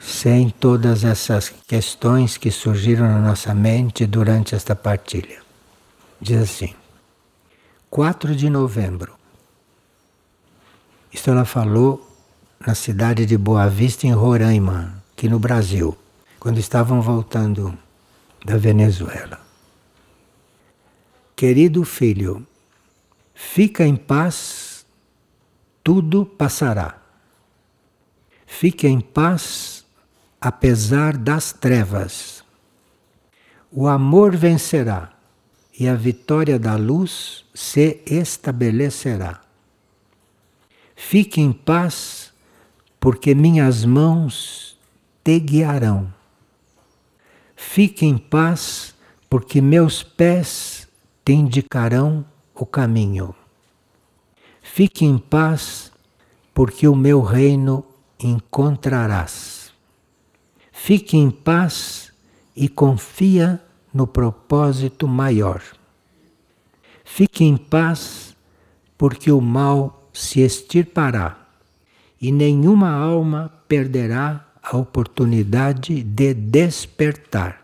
[0.00, 5.40] sem todas essas questões que surgiram na nossa mente durante esta partilha.
[6.20, 6.74] Diz assim:
[7.88, 9.12] 4 de novembro.
[11.12, 12.04] Isto ela falou
[12.66, 15.96] na cidade de Boa Vista, em Roraima, aqui no Brasil,
[16.40, 17.78] quando estavam voltando
[18.44, 19.38] da Venezuela.
[21.36, 22.44] Querido filho,
[23.38, 24.84] fica em paz,
[25.84, 27.00] tudo passará.
[28.44, 29.86] Fique em paz,
[30.40, 32.42] apesar das trevas.
[33.70, 35.12] O amor vencerá
[35.78, 39.40] e a vitória da luz se estabelecerá.
[40.96, 42.32] Fique em paz,
[42.98, 44.76] porque minhas mãos
[45.22, 46.12] te guiarão.
[47.54, 48.96] Fique em paz,
[49.30, 50.88] porque meus pés
[51.24, 52.26] te indicarão
[52.58, 53.34] o caminho.
[54.60, 55.92] Fique em paz,
[56.52, 57.84] porque o meu reino
[58.18, 59.72] encontrarás.
[60.72, 62.12] Fique em paz
[62.54, 65.62] e confia no propósito maior.
[67.04, 68.36] Fique em paz,
[68.96, 71.48] porque o mal se extirpará
[72.20, 77.57] e nenhuma alma perderá a oportunidade de despertar.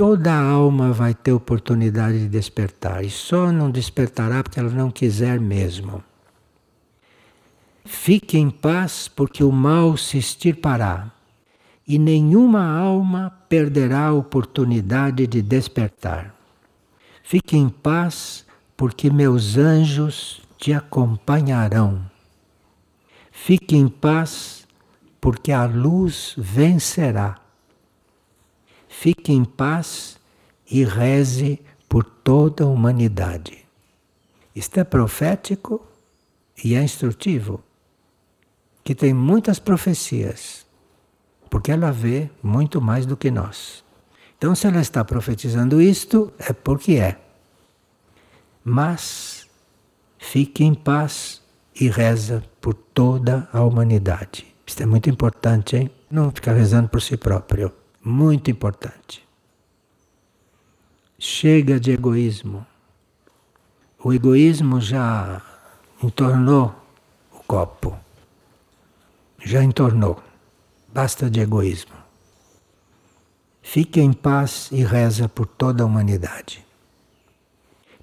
[0.00, 5.38] Toda alma vai ter oportunidade de despertar e só não despertará porque ela não quiser
[5.38, 6.02] mesmo.
[7.84, 11.12] Fique em paz, porque o mal se extirpará
[11.86, 16.34] e nenhuma alma perderá a oportunidade de despertar.
[17.22, 18.46] Fique em paz,
[18.78, 22.00] porque meus anjos te acompanharão.
[23.30, 24.66] Fique em paz,
[25.20, 27.49] porque a luz vencerá.
[28.90, 30.18] Fique em paz
[30.70, 33.64] e reze por toda a humanidade.
[34.54, 35.80] Isto é profético
[36.62, 37.62] e é instrutivo,
[38.84, 40.66] que tem muitas profecias
[41.50, 43.84] porque ela vê muito mais do que nós.
[44.38, 47.20] Então, se ela está profetizando isto, é porque é.
[48.64, 49.46] Mas
[50.16, 51.42] fique em paz
[51.78, 54.46] e reza por toda a humanidade.
[54.64, 55.90] Isto é muito importante, hein?
[56.10, 57.79] Não ficar rezando por si próprio.
[58.02, 59.26] Muito importante.
[61.18, 62.66] Chega de egoísmo.
[64.02, 65.42] O egoísmo já
[66.02, 66.74] entornou
[67.30, 67.98] o copo.
[69.44, 70.22] Já entornou.
[70.88, 71.94] Basta de egoísmo.
[73.62, 76.64] Fique em paz e reza por toda a humanidade.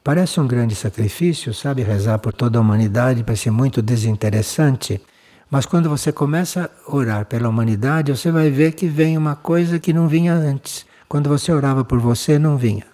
[0.04, 1.82] Parece um grande sacrifício, sabe?
[1.82, 5.02] Rezar por toda a humanidade parece muito desinteressante,
[5.50, 9.80] mas quando você começa a orar pela humanidade, você vai ver que vem uma coisa
[9.80, 10.86] que não vinha antes.
[11.08, 12.86] Quando você orava por você, não vinha.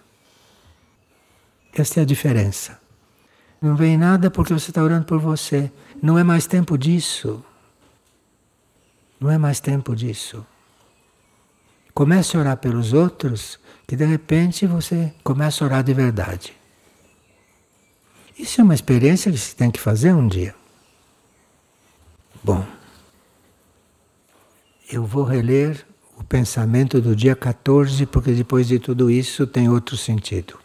[1.72, 2.78] Esta é a diferença.
[3.60, 5.72] Não vem nada porque você está orando por você.
[6.00, 7.44] Não é mais tempo disso.
[9.18, 10.46] Não é mais tempo disso.
[11.92, 16.54] Comece a orar pelos outros, que de repente você começa a orar de verdade.
[18.38, 20.54] Isso é uma experiência que se tem que fazer um dia.
[22.44, 22.62] Bom,
[24.92, 25.86] eu vou reler
[26.18, 30.58] o pensamento do dia 14, porque depois de tudo isso tem outro sentido.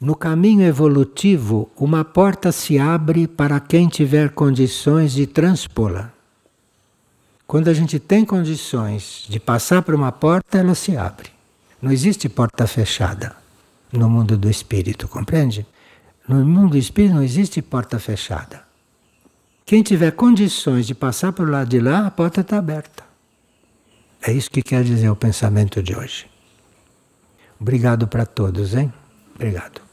[0.00, 6.10] No caminho evolutivo, uma porta se abre para quem tiver condições de transpô-la.
[7.46, 11.28] Quando a gente tem condições de passar por uma porta, ela se abre.
[11.80, 13.36] Não existe porta fechada
[13.92, 15.66] no mundo do espírito, compreende?
[16.26, 18.65] No mundo do espírito não existe porta fechada.
[19.66, 23.02] Quem tiver condições de passar por lado de lá, a porta está aberta.
[24.22, 26.30] É isso que quer dizer o pensamento de hoje.
[27.60, 28.92] Obrigado para todos, hein?
[29.34, 29.85] Obrigado.